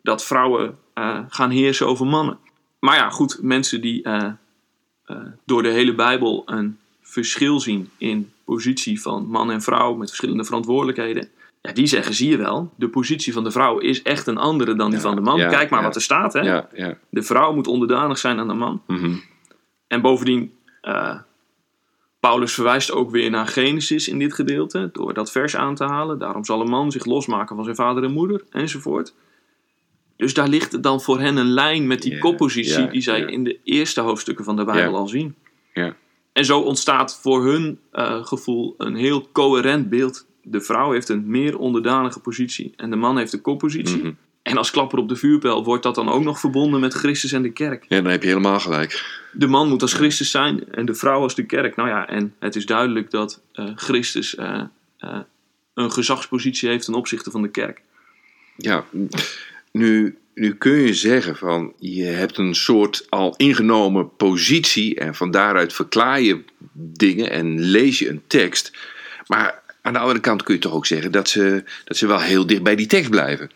Dat 0.03 0.25
vrouwen 0.25 0.79
eh, 0.95 1.19
gaan 1.29 1.50
heersen 1.50 1.87
over 1.87 2.07
mannen. 2.07 2.39
Maar 2.81 2.97
ja, 2.97 3.11
goed, 3.11 3.39
mensen 3.43 3.81
die 3.81 4.03
door 5.45 5.62
de 5.62 5.69
hele 5.69 5.95
Bijbel 5.95 6.43
een 6.47 6.79
verschil 7.03 7.61
zien 7.61 7.91
in 7.99 8.33
positie 8.54 9.00
van 9.00 9.26
man 9.26 9.50
en 9.50 9.62
vrouw 9.62 9.95
met 9.95 10.09
verschillende 10.09 10.45
verantwoordelijkheden. 10.45 11.28
Ja, 11.62 11.73
die 11.73 11.87
zeggen, 11.87 12.14
zie 12.14 12.30
je 12.30 12.37
wel, 12.37 12.73
de 12.76 12.88
positie 12.88 13.33
van 13.33 13.45
de 13.45 13.50
vrouw 13.50 13.78
is 13.78 14.02
echt 14.02 14.26
een 14.26 14.38
andere 14.38 14.75
dan 14.75 14.87
die 14.90 14.99
Ja, 14.99 15.04
van 15.04 15.14
de 15.14 15.21
man. 15.21 15.38
ja, 15.38 15.49
Kijk 15.49 15.71
maar 15.71 15.83
wat 15.83 15.95
er 15.95 16.02
staat, 16.02 16.33
hè. 16.33 16.40
Ja, 16.40 16.69
ja. 16.75 16.99
De 17.11 17.23
vrouw 17.23 17.54
moet 17.54 17.66
onderdanig 17.66 18.19
zijn 18.19 18.38
aan 18.38 18.49
de 18.49 18.54
man. 18.54 18.83
Mhm. 18.87 19.14
En 19.87 20.00
bovendien, 20.00 20.52
eh, 20.80 21.19
Paulus 22.21 22.54
verwijst 22.54 22.92
ook 22.92 23.11
weer 23.11 23.30
naar 23.30 23.47
Genesis 23.47 24.09
in 24.09 24.19
dit 24.19 24.35
gedeelte, 24.35 24.90
door 24.92 25.14
dat 25.14 25.30
vers 25.30 25.57
aan 25.57 25.75
te 25.75 25.85
halen. 25.85 26.19
Daarom 26.19 26.45
zal 26.45 26.61
een 26.61 26.71
man 26.71 26.90
zich 26.90 27.04
losmaken 27.04 27.54
van 27.57 27.64
zijn 27.64 27.76
vader 27.76 28.04
en 28.04 28.12
moeder, 28.12 28.45
enzovoort. 28.50 29.14
Dus 30.16 30.35
daar 30.35 30.49
ligt 30.49 30.83
dan 30.83 31.00
voor 31.00 31.21
hen 31.21 31.37
een 31.37 31.52
lijn 31.52 31.87
met 31.87 32.02
die 32.02 32.19
koppositie 32.19 32.88
die 32.88 33.00
zij 33.00 33.21
in 33.21 33.45
de 33.45 33.59
eerste 33.64 34.00
hoofdstukken 34.00 34.45
van 34.45 34.57
de 34.57 34.64
Bijbel 34.64 34.97
al 34.97 35.09
zien. 35.09 35.35
Ja. 35.73 35.95
En 36.33 36.45
zo 36.45 36.61
ontstaat 36.61 37.21
voor 37.23 37.45
hun 37.45 37.79
eh, 37.91 38.25
gevoel 38.25 38.75
een 38.79 38.95
heel 38.95 39.29
coherent 39.33 39.89
beeld. 39.89 40.27
De 40.43 40.61
vrouw 40.61 40.93
heeft 40.93 41.09
een 41.09 41.25
meer 41.27 41.59
onderdanige 41.59 42.21
positie 42.21 42.73
en 42.77 42.91
de 42.91 42.97
man 42.97 43.19
heeft 43.19 43.31
de 43.31 43.41
koppositie. 43.41 44.03
Mhm. 44.03 44.13
En 44.43 44.57
als 44.57 44.71
klapper 44.71 44.99
op 44.99 45.09
de 45.09 45.17
vuurpijl 45.17 45.65
wordt 45.65 45.83
dat 45.83 45.95
dan 45.95 46.09
ook 46.09 46.23
nog 46.23 46.41
verbonden 46.41 46.81
met 46.81 46.95
Christus 46.95 47.33
en 47.33 47.43
de 47.43 47.53
kerk. 47.53 47.85
ja, 47.89 48.01
dan 48.01 48.11
heb 48.11 48.23
je 48.23 48.29
helemaal 48.29 48.61
gelijk. 48.61 49.21
De 49.33 49.47
man 49.47 49.69
moet 49.69 49.83
als 49.83 49.93
Christus 49.93 50.31
zijn 50.31 50.73
en 50.73 50.87
de 50.87 50.95
vrouw 50.95 51.21
als 51.21 51.35
de 51.35 51.47
kerk. 51.47 51.77
Nou 51.77 51.89
ja, 51.89 52.09
en 52.09 52.35
het 52.39 52.57
is 52.57 52.67
duidelijk 52.67 53.11
dat 53.11 53.43
eh, 53.53 53.71
Christus 53.75 54.35
eh, 54.35 54.63
een 55.75 55.93
gezagspositie 55.93 56.69
heeft 56.69 56.85
ten 56.85 56.95
opzichte 56.95 57.31
van 57.31 57.43
de 57.43 57.51
kerk. 57.51 57.83
Ja, 58.57 58.85
nu 59.73 60.19
nu 60.35 60.55
kun 60.55 60.73
je 60.73 60.95
zeggen 60.95 61.37
van 61.37 61.73
je 61.79 62.05
hebt 62.05 62.39
een 62.39 62.55
soort 62.55 63.07
al 63.09 63.35
ingenomen 63.37 64.17
positie 64.17 64.95
en 64.95 65.15
van 65.15 65.31
daaruit 65.31 65.73
verklaar 65.73 66.21
je 66.21 66.45
dingen 66.73 67.31
en 67.31 67.61
lees 67.61 67.99
je 67.99 68.09
een 68.09 68.23
tekst. 68.27 68.73
Maar 69.27 69.63
aan 69.83 69.93
de 69.93 69.99
andere 69.99 70.21
kant 70.21 70.43
kun 70.43 70.55
je 70.55 70.61
toch 70.61 70.73
ook 70.73 70.87
zeggen 70.87 71.13
dat 71.13 71.29
ze, 71.29 71.65
dat 71.85 71.97
ze 71.97 72.07
wel 72.07 72.21
heel 72.21 72.47
dicht 72.47 72.63
bij 72.63 72.77
die 72.77 72.87
tekst 72.87 73.11
blijven. 73.11 73.51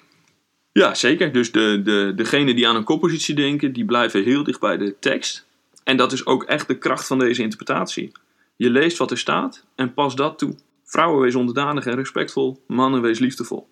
Ja, 0.73 0.95
zeker. 0.95 1.33
Dus 1.33 1.53
de, 1.53 1.81
de, 1.85 2.13
degenen 2.17 2.57
die 2.57 2.69
aan 2.69 2.77
een 2.77 2.85
koppositie 2.85 3.35
denken, 3.35 3.73
die 3.73 3.85
blijven 3.85 4.25
heel 4.25 4.45
dicht 4.45 4.61
bij 4.61 4.77
de 4.77 4.95
tekst. 5.01 5.47
En 5.85 5.97
dat 5.97 6.13
is 6.13 6.27
ook 6.27 6.45
echt 6.45 6.69
de 6.69 6.79
kracht 6.79 7.07
van 7.07 7.19
deze 7.19 7.43
interpretatie. 7.43 8.13
Je 8.57 8.71
leest 8.71 8.99
wat 8.99 9.11
er 9.11 9.19
staat 9.19 9.65
en 9.75 9.95
pas 9.95 10.17
dat 10.17 10.39
toe. 10.39 10.55
Vrouwen 10.85 11.21
wees 11.21 11.35
onderdanig 11.35 11.87
en 11.87 11.95
respectvol, 11.95 12.63
mannen 12.67 13.03
wees 13.03 13.19
liefdevol. 13.19 13.69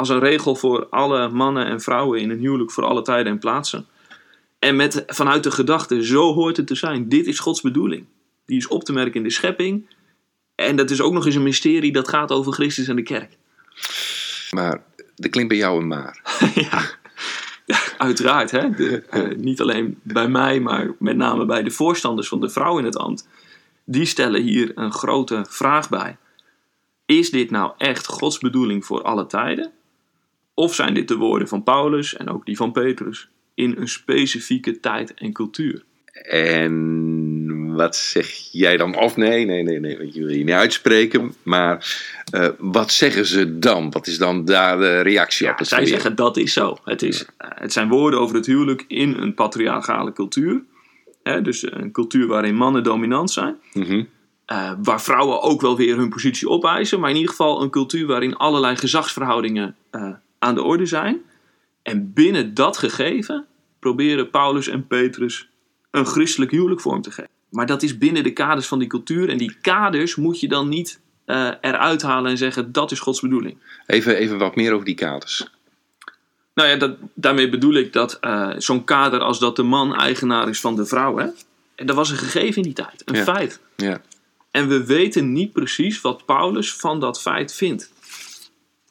Als 0.00 0.08
een 0.08 0.18
regel 0.18 0.54
voor 0.54 0.86
alle 0.90 1.28
mannen 1.28 1.66
en 1.66 1.80
vrouwen 1.80 2.20
in 2.20 2.30
een 2.30 2.38
huwelijk 2.38 2.70
voor 2.70 2.84
alle 2.84 3.02
tijden 3.02 3.32
en 3.32 3.38
plaatsen. 3.38 3.86
En 4.58 4.76
met, 4.76 5.04
vanuit 5.06 5.42
de 5.42 5.50
gedachte, 5.50 6.04
zo 6.04 6.34
hoort 6.34 6.56
het 6.56 6.66
te 6.66 6.74
zijn. 6.74 7.08
Dit 7.08 7.26
is 7.26 7.38
Gods 7.38 7.60
bedoeling. 7.60 8.06
Die 8.46 8.56
is 8.56 8.68
op 8.68 8.84
te 8.84 8.92
merken 8.92 9.14
in 9.14 9.22
de 9.22 9.30
schepping. 9.30 9.86
En 10.54 10.76
dat 10.76 10.90
is 10.90 11.00
ook 11.00 11.12
nog 11.12 11.26
eens 11.26 11.34
een 11.34 11.42
mysterie 11.42 11.92
dat 11.92 12.08
gaat 12.08 12.32
over 12.32 12.52
Christus 12.52 12.88
en 12.88 12.96
de 12.96 13.02
kerk. 13.02 13.36
Maar 14.50 14.82
er 15.16 15.28
klinkt 15.28 15.48
bij 15.48 15.58
jou 15.58 15.80
een 15.80 15.86
maar. 15.86 16.38
ja. 16.70 16.82
ja, 17.66 17.78
uiteraard. 17.98 18.50
Hè? 18.50 18.70
De, 18.70 19.02
uh, 19.10 19.36
niet 19.36 19.60
alleen 19.60 19.98
bij 20.02 20.28
mij, 20.28 20.60
maar 20.60 20.94
met 20.98 21.16
name 21.16 21.44
bij 21.44 21.62
de 21.62 21.70
voorstanders 21.70 22.28
van 22.28 22.40
de 22.40 22.50
vrouw 22.50 22.78
in 22.78 22.84
het 22.84 22.96
ambt. 22.96 23.28
Die 23.84 24.04
stellen 24.04 24.42
hier 24.42 24.72
een 24.74 24.92
grote 24.92 25.44
vraag 25.48 25.88
bij. 25.88 26.16
Is 27.06 27.30
dit 27.30 27.50
nou 27.50 27.72
echt 27.78 28.06
Gods 28.06 28.38
bedoeling 28.38 28.84
voor 28.84 29.02
alle 29.02 29.26
tijden? 29.26 29.72
Of 30.60 30.74
zijn 30.74 30.94
dit 30.94 31.08
de 31.08 31.16
woorden 31.16 31.48
van 31.48 31.62
Paulus 31.62 32.16
en 32.16 32.28
ook 32.28 32.46
die 32.46 32.56
van 32.56 32.72
Petrus 32.72 33.28
in 33.54 33.74
een 33.78 33.88
specifieke 33.88 34.80
tijd 34.80 35.14
en 35.14 35.32
cultuur? 35.32 35.84
En 36.22 37.74
wat 37.74 37.96
zeg 37.96 38.28
jij 38.52 38.76
dan? 38.76 38.96
Of 38.98 39.16
nee, 39.16 39.44
nee, 39.44 39.62
nee, 39.62 39.80
nee, 39.80 39.98
want 39.98 40.14
je 40.14 40.20
wil 40.20 40.36
je 40.36 40.44
niet 40.44 40.54
uitspreken. 40.54 41.34
Maar 41.42 41.98
uh, 42.34 42.48
wat 42.58 42.92
zeggen 42.92 43.26
ze 43.26 43.58
dan? 43.58 43.90
Wat 43.90 44.06
is 44.06 44.18
dan 44.18 44.44
daar 44.44 44.78
de 44.78 45.00
reactie 45.00 45.46
ja, 45.46 45.52
op? 45.52 45.58
Het 45.58 45.68
zij 45.68 45.86
zeggen 45.86 46.16
dat 46.16 46.36
is 46.36 46.52
zo. 46.52 46.76
Het, 46.84 47.02
is, 47.02 47.22
uh, 47.22 47.26
het 47.38 47.72
zijn 47.72 47.88
woorden 47.88 48.20
over 48.20 48.36
het 48.36 48.46
huwelijk 48.46 48.84
in 48.88 49.14
een 49.14 49.34
patriarchale 49.34 50.12
cultuur. 50.12 50.62
Hè, 51.22 51.42
dus 51.42 51.72
een 51.72 51.92
cultuur 51.92 52.26
waarin 52.26 52.54
mannen 52.54 52.82
dominant 52.82 53.30
zijn. 53.30 53.56
Mhm. 53.72 54.04
Uh, 54.52 54.72
waar 54.82 55.02
vrouwen 55.02 55.42
ook 55.42 55.60
wel 55.60 55.76
weer 55.76 55.96
hun 55.96 56.08
positie 56.08 56.48
opeisen. 56.48 57.00
Maar 57.00 57.10
in 57.10 57.16
ieder 57.16 57.30
geval 57.30 57.62
een 57.62 57.70
cultuur 57.70 58.06
waarin 58.06 58.36
allerlei 58.36 58.76
gezagsverhoudingen 58.76 59.76
uh, 59.92 60.12
aan 60.40 60.54
de 60.54 60.62
orde 60.62 60.86
zijn. 60.86 61.20
En 61.82 62.12
binnen 62.12 62.54
dat 62.54 62.76
gegeven 62.76 63.46
proberen 63.78 64.30
Paulus 64.30 64.68
en 64.68 64.86
Petrus 64.86 65.48
een 65.90 66.06
christelijk 66.06 66.50
huwelijk 66.50 66.80
vorm 66.80 67.02
te 67.02 67.10
geven. 67.10 67.30
Maar 67.50 67.66
dat 67.66 67.82
is 67.82 67.98
binnen 67.98 68.22
de 68.22 68.32
kaders 68.32 68.66
van 68.66 68.78
die 68.78 68.88
cultuur. 68.88 69.28
En 69.28 69.38
die 69.38 69.56
kaders 69.60 70.14
moet 70.16 70.40
je 70.40 70.48
dan 70.48 70.68
niet 70.68 71.00
uh, 71.26 71.50
eruit 71.60 72.02
halen 72.02 72.30
en 72.30 72.38
zeggen 72.38 72.72
dat 72.72 72.90
is 72.90 73.00
Gods 73.00 73.20
bedoeling. 73.20 73.56
Even, 73.86 74.16
even 74.16 74.38
wat 74.38 74.56
meer 74.56 74.72
over 74.72 74.84
die 74.84 74.94
kaders. 74.94 75.46
Nou 76.54 76.68
ja, 76.68 76.76
dat, 76.76 76.96
daarmee 77.14 77.48
bedoel 77.48 77.74
ik 77.74 77.92
dat 77.92 78.18
uh, 78.20 78.50
zo'n 78.56 78.84
kader 78.84 79.20
als 79.20 79.38
dat 79.38 79.56
de 79.56 79.62
man 79.62 79.94
eigenaar 79.96 80.48
is 80.48 80.60
van 80.60 80.76
de 80.76 80.86
vrouw. 80.86 81.16
Hè? 81.16 81.26
En 81.74 81.86
dat 81.86 81.96
was 81.96 82.10
een 82.10 82.16
gegeven 82.16 82.56
in 82.56 82.62
die 82.62 82.72
tijd, 82.72 83.02
een 83.04 83.14
Ja. 83.14 83.22
feit. 83.22 83.60
Ja. 83.76 84.00
En 84.50 84.68
we 84.68 84.86
weten 84.86 85.32
niet 85.32 85.52
precies 85.52 86.00
wat 86.00 86.24
Paulus 86.24 86.74
van 86.74 87.00
dat 87.00 87.20
feit 87.20 87.54
vindt. 87.54 87.92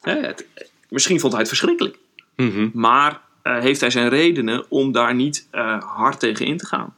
Hè, 0.02 0.14
het- 0.20 0.48
misschien 0.90 1.20
vond 1.20 1.32
hij 1.32 1.42
het 1.42 1.50
verschrikkelijk. 1.50 1.98
Mhm. 2.36 2.70
Maar 2.74 3.22
eh, 3.42 3.60
heeft 3.60 3.80
hij 3.82 3.90
zijn 3.90 4.10
redenen 4.10 4.66
om 4.70 4.92
daar 4.92 5.16
niet 5.16 5.48
eh, 5.52 5.82
hard 5.84 6.20
tegen 6.20 6.46
in 6.46 6.58
te 6.58 6.66
gaan. 6.66 6.96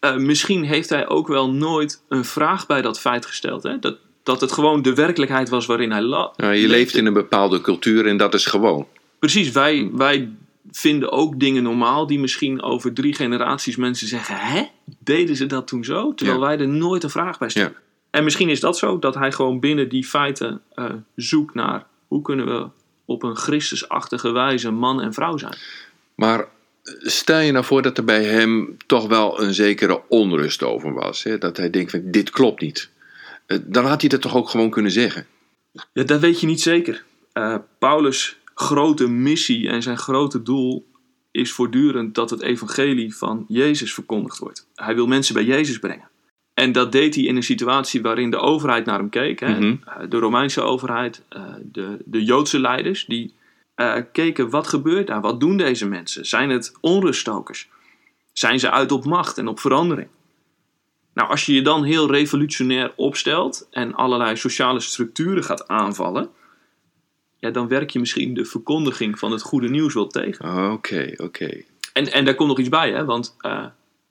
Eh, 0.00 0.16
misschien 0.16 0.62
heeft 0.64 0.88
hij 0.88 1.08
ook 1.08 1.28
wel 1.28 1.50
nooit 1.50 2.02
een 2.08 2.24
vraag 2.24 2.66
bij 2.66 2.82
dat 2.82 3.00
feit 3.00 3.26
gesteld. 3.26 3.62
Hè? 3.62 3.78
Dat, 3.78 3.96
dat 4.22 4.40
het 4.40 4.52
gewoon 4.52 4.82
de 4.82 4.94
werkelijkheid 4.94 5.48
was 5.48 5.66
waarin 5.66 5.90
hij 5.90 6.02
la- 6.02 6.32
Nou, 6.36 6.54
je 6.54 6.68
leeft 6.68 6.96
in 6.96 7.06
een 7.06 7.12
bepaalde 7.12 7.60
cultuur 7.60 8.06
en 8.06 8.16
dat 8.16 8.34
is 8.34 8.46
gewoon. 8.46 8.86
Precies, 9.18 9.50
wij, 9.50 9.90
wij 9.92 10.28
vinden 10.70 11.12
ook 11.12 11.40
dingen 11.40 11.62
normaal 11.62 12.06
die 12.06 12.18
misschien 12.18 12.62
over 12.62 12.92
drie 12.92 13.14
generaties 13.14 13.76
mensen 13.76 14.08
zeggen: 14.08 14.36
Hè? 14.36 14.62
Deden 14.98 15.36
ze 15.36 15.46
dat 15.46 15.66
toen 15.66 15.84
zo? 15.84 16.14
Terwijl 16.14 16.38
Ja. 16.40 16.46
wij 16.46 16.58
er 16.58 16.68
nooit 16.68 17.02
een 17.02 17.10
vraag 17.10 17.38
bij 17.38 17.48
stellen. 17.48 17.70
Ja. 17.70 17.78
En 18.10 18.24
misschien 18.24 18.48
is 18.48 18.60
dat 18.60 18.78
zo, 18.78 18.98
dat 18.98 19.14
hij 19.14 19.32
gewoon 19.32 19.60
binnen 19.60 19.88
die 19.88 20.04
feiten 20.04 20.62
zoekt 21.16 21.54
naar 21.54 21.86
hoe 22.08 22.22
kunnen 22.22 22.46
we 22.46 22.66
op 23.04 23.22
een 23.22 23.36
Christusachtige 23.36 24.32
wijze 24.32 24.70
man 24.70 25.00
en 25.00 25.12
vrouw 25.12 25.36
zijn. 25.36 25.56
Maar 26.14 26.48
stel 26.98 27.38
je 27.38 27.52
nou 27.52 27.64
voor 27.64 27.82
dat 27.82 27.98
er 27.98 28.04
bij 28.04 28.24
hem 28.24 28.76
toch 28.86 29.06
wel 29.06 29.42
een 29.42 29.54
zekere 29.54 30.02
onrust 30.08 30.62
over 30.62 30.92
was. 30.94 31.22
Hè? 31.22 31.38
Dat 31.38 31.56
hij 31.56 31.70
denkt 31.70 31.90
van 31.90 32.00
dit 32.04 32.30
klopt 32.30 32.60
niet. 32.60 32.90
Eh, 33.46 33.58
Dan 33.62 33.86
had 33.86 34.00
hij 34.00 34.10
dat 34.10 34.20
toch 34.20 34.36
ook 34.36 34.48
gewoon 34.48 34.70
kunnen 34.70 34.92
zeggen. 34.92 35.26
Ja, 35.92 36.02
dat 36.04 36.20
weet 36.20 36.40
je 36.40 36.46
niet 36.46 36.60
zeker. 36.60 37.04
Eh, 37.32 37.56
Paulus' 37.78 38.36
grote 38.54 39.08
missie 39.08 39.68
en 39.68 39.82
zijn 39.82 39.98
grote 39.98 40.42
doel 40.42 40.86
is 41.30 41.52
voortdurend 41.52 42.14
dat 42.14 42.30
het 42.30 42.42
evangelie 42.42 43.16
van 43.16 43.44
Jezus 43.48 43.94
verkondigd 43.94 44.38
wordt. 44.38 44.66
Hij 44.74 44.94
wil 44.94 45.06
mensen 45.06 45.34
bij 45.34 45.44
Jezus 45.44 45.78
brengen. 45.78 46.08
En 46.54 46.72
dat 46.72 46.92
deed 46.92 47.14
hij 47.14 47.24
in 47.24 47.36
een 47.36 47.42
situatie 47.42 48.02
waarin 48.02 48.30
de 48.30 48.38
overheid 48.38 48.84
naar 48.84 48.98
hem 48.98 49.08
keek. 49.08 49.40
Hè? 49.40 49.58
Mhm. 49.58 49.76
Eh, 49.84 50.08
De 50.08 50.18
Romeinse 50.18 50.60
overheid, 50.60 51.22
eh, 51.28 51.42
de, 51.62 51.98
de 52.04 52.24
Joodse 52.24 52.60
leiders, 52.60 53.04
die 53.04 53.34
eh, 53.74 53.96
keken 54.12 54.50
wat 54.50 54.66
gebeurt 54.66 55.06
daar? 55.06 55.20
Wat 55.20 55.40
doen 55.40 55.56
deze 55.56 55.88
mensen? 55.88 56.26
Zijn 56.26 56.50
het 56.50 56.74
onruststokers? 56.80 57.68
Zijn 58.32 58.58
ze 58.58 58.70
uit 58.70 58.92
op 58.92 59.04
macht 59.04 59.38
en 59.38 59.48
op 59.48 59.60
verandering? 59.60 60.08
Nou, 61.14 61.30
als 61.30 61.46
je 61.46 61.54
je 61.54 61.62
dan 61.62 61.84
heel 61.84 62.10
revolutionair 62.10 62.92
opstelt 62.96 63.68
en 63.70 63.94
allerlei 63.94 64.36
sociale 64.36 64.80
structuren 64.80 65.44
gaat 65.44 65.68
aanvallen, 65.68 66.30
ja, 67.38 67.50
dan 67.50 67.68
werk 67.68 67.90
je 67.90 67.98
misschien 67.98 68.34
de 68.34 68.44
verkondiging 68.44 69.18
van 69.18 69.32
het 69.32 69.42
goede 69.42 69.68
nieuws 69.68 69.94
wel 69.94 70.06
tegen. 70.06 70.72
Oké, 70.72 71.12
oké. 71.16 71.62
En, 71.92 72.12
en 72.12 72.24
daar 72.24 72.34
komt 72.34 72.48
nog 72.48 72.58
iets 72.58 72.68
bij, 72.68 72.92
hè? 72.92 73.04
want 73.04 73.36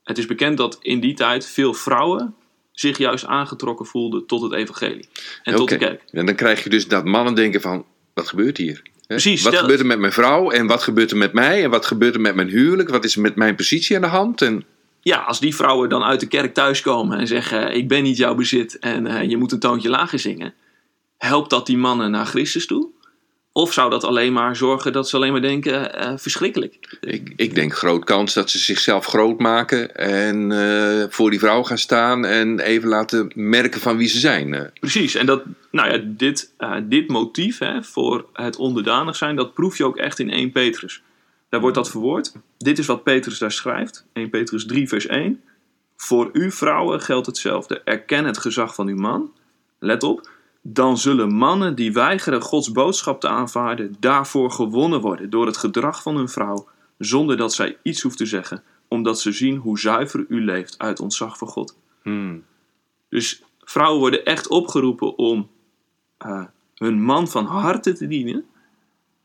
het 0.03 0.17
is 0.17 0.25
bekend 0.25 0.57
dat 0.57 0.77
in 0.81 0.99
die 0.99 1.13
tijd 1.13 1.45
veel 1.45 1.73
vrouwen 1.73 2.35
zich 2.71 2.97
juist 2.97 3.25
aangetrokken 3.25 3.85
voelden 3.85 4.25
tot 4.25 4.41
het 4.41 4.53
evangelie 4.53 5.09
en 5.43 5.55
tot 5.55 5.69
de 5.69 5.77
kerk. 5.77 6.01
En 6.11 6.25
dan 6.25 6.35
krijg 6.35 6.63
je 6.63 6.69
dus 6.69 6.87
dat 6.87 7.05
mannen 7.05 7.35
denken 7.35 7.61
van, 7.61 7.85
wat 8.13 8.27
gebeurt 8.27 8.57
hier? 8.57 8.81
Precies, 9.07 9.43
Wat 9.43 9.55
gebeurt 9.55 9.79
er 9.79 9.85
met 9.85 9.99
mijn 9.99 10.11
vrouw 10.11 10.51
en 10.51 10.67
wat 10.67 10.83
gebeurt 10.83 11.11
er 11.11 11.17
met 11.17 11.33
mij 11.33 11.63
en 11.63 11.69
wat 11.69 11.85
gebeurt 11.85 12.15
er 12.15 12.21
met 12.21 12.35
mijn 12.35 12.49
huwelijk? 12.49 12.89
Wat 12.89 13.03
is 13.03 13.15
er 13.15 13.21
met 13.21 13.35
mijn 13.35 13.55
positie 13.55 13.95
aan 13.95 14.01
de 14.01 14.07
hand? 14.07 14.41
En, 14.41 14.65
Ja, 15.01 15.17
als 15.17 15.39
die 15.39 15.55
vrouwen 15.55 15.89
dan 15.89 16.03
uit 16.03 16.19
de 16.19 16.27
kerk 16.27 16.53
thuiskomen 16.53 17.19
en 17.19 17.27
zeggen: 17.27 17.75
Ik 17.75 17.87
ben 17.87 18.03
niet 18.03 18.17
jouw 18.17 18.35
bezit 18.35 18.79
en 18.79 19.07
eh, 19.07 19.29
je 19.29 19.37
moet 19.37 19.51
een 19.51 19.59
toontje 19.59 19.89
lager 19.89 20.19
zingen, 20.19 20.53
helpt 21.17 21.49
dat 21.49 21.65
die 21.65 21.77
mannen 21.77 22.11
naar 22.11 22.25
Christus 22.25 22.65
toe? 22.65 22.89
Of 23.55 23.73
zou 23.73 23.89
dat 23.89 24.03
alleen 24.03 24.33
maar 24.33 24.55
zorgen 24.55 24.93
dat 24.93 25.09
ze 25.09 25.15
alleen 25.15 25.31
maar 25.31 25.41
denken: 25.41 25.95
eh, 25.95 26.13
verschrikkelijk? 26.17 26.97
ik, 27.01 27.33
ik 27.35 27.55
denk 27.55 27.73
groot 27.73 28.03
kans 28.03 28.33
dat 28.33 28.49
ze 28.49 28.57
zichzelf 28.57 29.05
groot 29.05 29.39
maken 29.39 29.95
en 29.95 30.51
eh, 30.51 31.05
voor 31.09 31.29
die 31.29 31.39
vrouw 31.39 31.63
gaan 31.63 31.77
staan 31.77 32.25
en 32.25 32.59
even 32.59 32.89
laten 32.89 33.31
merken 33.35 33.81
van 33.81 33.97
wie 33.97 34.07
ze 34.07 34.19
zijn. 34.19 34.53
eh. 34.53 34.65
Precies, 34.79 35.15
en 35.15 35.25
dat, 35.25 35.43
nou 35.71 35.91
ja, 35.91 36.01
dit, 36.05 36.51
dit 36.83 37.07
motief 37.07 37.57
hè, 37.57 37.83
voor 37.83 38.25
het 38.33 38.55
onderdanig 38.55 39.15
zijn, 39.15 39.35
dat 39.35 39.53
proef 39.53 39.77
je 39.77 39.85
ook 39.85 39.97
echt 39.97 40.19
in 40.19 40.29
1 40.29 40.51
Petrus. 40.51 41.01
Daar 41.49 41.61
wordt 41.61 41.75
dat 41.75 41.89
verwoord. 41.89 42.31
Dit 42.57 42.79
is 42.79 42.85
wat 42.85 43.03
Petrus 43.03 43.37
daar 43.37 43.51
schrijft, 43.51 44.05
1 44.13 44.29
Petrus 44.29 44.65
3, 44.65 44.87
vers 44.87 45.05
1. 45.05 45.41
Voor 45.97 46.29
u 46.33 46.51
vrouwen 46.51 47.01
geldt 47.01 47.25
hetzelfde. 47.25 47.81
Erken 47.83 48.25
het 48.25 48.37
gezag 48.37 48.75
van 48.75 48.87
uw 48.87 48.97
man. 48.97 49.31
Let 49.79 50.03
op. 50.03 50.29
Dan 50.65 50.97
zullen 50.97 51.33
mannen 51.33 51.75
die 51.75 51.93
weigeren 51.93 52.41
Gods 52.41 52.71
boodschap 52.71 53.19
te 53.19 53.27
aanvaarden, 53.27 53.95
daarvoor 53.99 54.51
gewonnen 54.51 55.01
worden 55.01 55.29
door 55.29 55.45
het 55.45 55.57
gedrag 55.57 56.01
van 56.01 56.15
hun 56.15 56.29
vrouw, 56.29 56.67
zonder 56.97 57.37
dat 57.37 57.53
zij 57.53 57.77
iets 57.81 58.01
hoeft 58.01 58.17
te 58.17 58.25
zeggen, 58.25 58.63
omdat 58.87 59.19
ze 59.19 59.31
zien 59.31 59.57
hoe 59.57 59.79
zuiver 59.79 60.25
u 60.27 60.43
leeft 60.43 60.77
uit 60.77 60.99
ontzag 60.99 61.37
voor 61.37 61.47
God. 61.47 61.77
Hmm. 62.01 62.43
Dus 63.09 63.43
vrouwen 63.59 63.99
worden 63.99 64.25
echt 64.25 64.47
opgeroepen 64.47 65.17
om 65.17 65.49
eh, 66.17 66.43
hun 66.75 67.01
man 67.01 67.27
van 67.27 67.45
harte 67.45 67.93
te 67.93 68.07
dienen, 68.07 68.45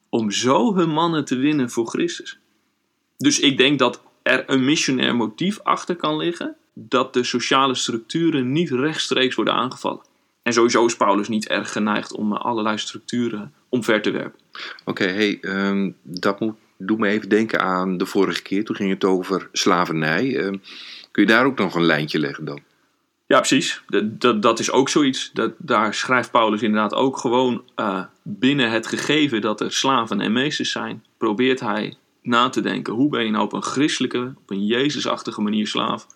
om 0.09 0.31
zo 0.31 0.75
hun 0.75 0.91
mannen 0.91 1.25
te 1.25 1.37
winnen 1.37 1.71
voor 1.71 1.87
Christus. 1.87 2.39
Dus 3.17 3.41
ik 3.41 3.57
denk 3.57 3.79
dat 3.79 4.03
er 4.23 4.51
een 4.51 4.65
missionair 4.65 5.17
motief 5.17 5.61
achter 5.63 5.97
kan 5.97 6.17
liggen, 6.17 6.57
dat 6.75 7.13
de 7.13 7.25
sociale 7.25 7.75
structuren 7.75 8.53
niet 8.53 8.71
rechtstreeks 8.71 9.35
worden 9.35 9.55
aangevallen. 9.55 10.03
En 10.49 10.55
sowieso 10.55 10.87
is 10.87 10.97
Paulus 10.97 11.29
niet 11.29 11.49
erg 11.49 11.73
geneigd 11.73 12.13
om 12.13 12.33
eh, 12.33 12.41
allerlei 12.41 12.79
structuren 12.79 13.53
omver 13.69 14.03
te 14.03 14.11
werpen. 14.11 14.41
Oké, 14.85 15.05
hey, 15.05 15.39
ehm, 15.41 15.91
dat 16.03 16.41
moet, 16.41 16.55
doet 16.79 16.99
me 16.99 17.09
even 17.09 17.29
denken 17.29 17.61
aan 17.61 17.97
de 17.97 18.07
vorige 18.07 18.43
keer. 18.43 18.65
Toen 18.65 18.77
ging 18.77 18.91
het 18.91 19.05
over 19.05 19.49
slavernij. 19.53 20.37
Ehm, 20.37 20.57
kun 21.11 21.23
je 21.23 21.27
daar 21.27 21.45
ook 21.45 21.59
nog 21.59 21.75
een 21.75 21.85
lijntje 21.85 22.19
leggen 22.19 22.45
dan? 22.45 22.61
Ja, 23.27 23.39
precies. 23.39 23.83
Dat, 23.87 24.21
dat, 24.21 24.43
dat 24.43 24.59
is 24.59 24.71
ook 24.71 24.89
zoiets. 24.89 25.31
Dat, 25.33 25.53
daar 25.59 25.95
schrijft 25.95 26.31
Paulus 26.31 26.63
inderdaad 26.63 26.95
ook 26.95 27.17
gewoon 27.17 27.63
eh, 27.75 28.05
binnen 28.23 28.71
het 28.71 28.87
gegeven 28.87 29.41
dat 29.41 29.61
er 29.61 29.73
slaven 29.73 30.21
en 30.21 30.33
meesters 30.33 30.71
zijn, 30.71 31.05
probeert 31.19 31.61
hij 31.61 31.95
na 32.23 32.49
te 32.49 32.61
denken. 32.61 32.93
Hoe 32.93 33.09
ben 33.09 33.25
je 33.25 33.31
nou 33.31 33.45
op 33.45 33.53
een 33.53 33.63
christelijke, 33.63 34.33
op 34.37 34.51
een 34.51 34.67
Jezusachtige 34.67 35.41
manier 35.41 35.67
slaaf 35.67 36.07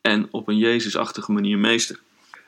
en 0.00 0.28
op 0.30 0.48
een 0.48 0.58
Jezusachtige 0.58 1.32
manier 1.32 1.58
meester? 1.58 2.00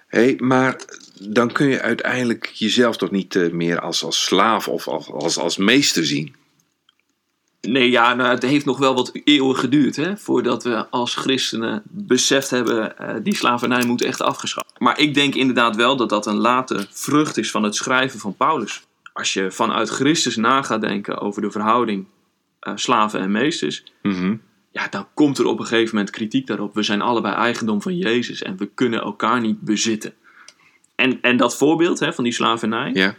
Hé, 0.07 0.35
maar 0.38 0.76
dan 1.20 1.52
kun 1.52 1.68
je 1.68 1.81
uiteindelijk 1.81 2.46
jezelf 2.55 2.96
toch 2.96 3.11
niet 3.11 3.37
eh, 3.37 3.50
meer 3.50 3.81
als, 3.81 4.05
als 4.05 4.24
slaaf 4.24 4.68
of 4.68 4.88
als, 4.88 5.11
als, 5.11 5.38
als 5.38 5.57
meester 5.57 6.07
zien? 6.07 6.35
Nee, 7.61 7.90
ja, 7.90 8.14
nou, 8.14 8.31
het 8.31 8.42
heeft 8.42 8.64
nog 8.64 8.79
wel 8.79 8.94
wat 8.94 9.11
eeuwen 9.24 9.57
geduurd 9.57 9.96
hè, 9.96 10.16
voordat 10.16 10.64
we 10.64 10.87
als 10.90 11.14
christenen 11.14 11.83
beseft 11.85 12.50
hebben, 12.50 12.98
eh, 12.98 13.14
die 13.22 13.35
slavernij 13.37 13.85
moet 13.87 14.02
echt 14.02 14.22
afgeschaft. 14.22 14.72
Maar 14.79 14.98
ik 14.98 15.14
denk 15.14 15.35
inderdaad 15.35 15.76
wel 15.76 15.96
dat 15.96 16.09
dat 16.09 16.26
een 16.26 16.37
late 16.37 16.87
vrucht 16.90 17.37
is 17.37 17.50
van 17.50 17.62
het 17.62 17.74
schrijven 17.74 18.20
van 18.20 18.35
Paulus. 18.37 18.83
Als 19.12 19.33
je 19.33 19.50
vanuit 19.50 19.88
Christus 19.88 20.37
na 20.37 20.62
gaat 20.62 20.81
denken 20.81 21.18
over 21.20 21.42
de 21.42 21.50
verhouding 21.50 22.07
eh, 22.61 22.72
slaven 22.76 23.20
en 23.20 23.31
meesters, 23.31 23.85
Mhm. 24.02 24.37
ja, 24.72 24.88
dan 24.88 25.07
komt 25.14 25.38
er 25.38 25.46
op 25.46 25.59
een 25.59 25.66
gegeven 25.66 25.94
moment 25.96 26.14
kritiek 26.14 26.46
daarop. 26.46 26.74
We 26.74 26.83
zijn 26.83 27.02
allebei 27.02 27.35
eigendom 27.35 27.83
van 27.83 27.96
Jezus 27.96 28.42
en 28.42 28.57
we 28.57 28.68
kunnen 28.74 29.00
elkaar 29.00 29.40
niet 29.40 29.61
bezitten. 29.61 30.14
En, 30.97 31.21
en 31.21 31.37
dat 31.37 31.57
voorbeeld 31.57 31.99
hè, 32.01 32.13
van 32.13 32.25
die 32.25 32.33
slavernij, 32.33 32.91
Ja, 32.95 33.15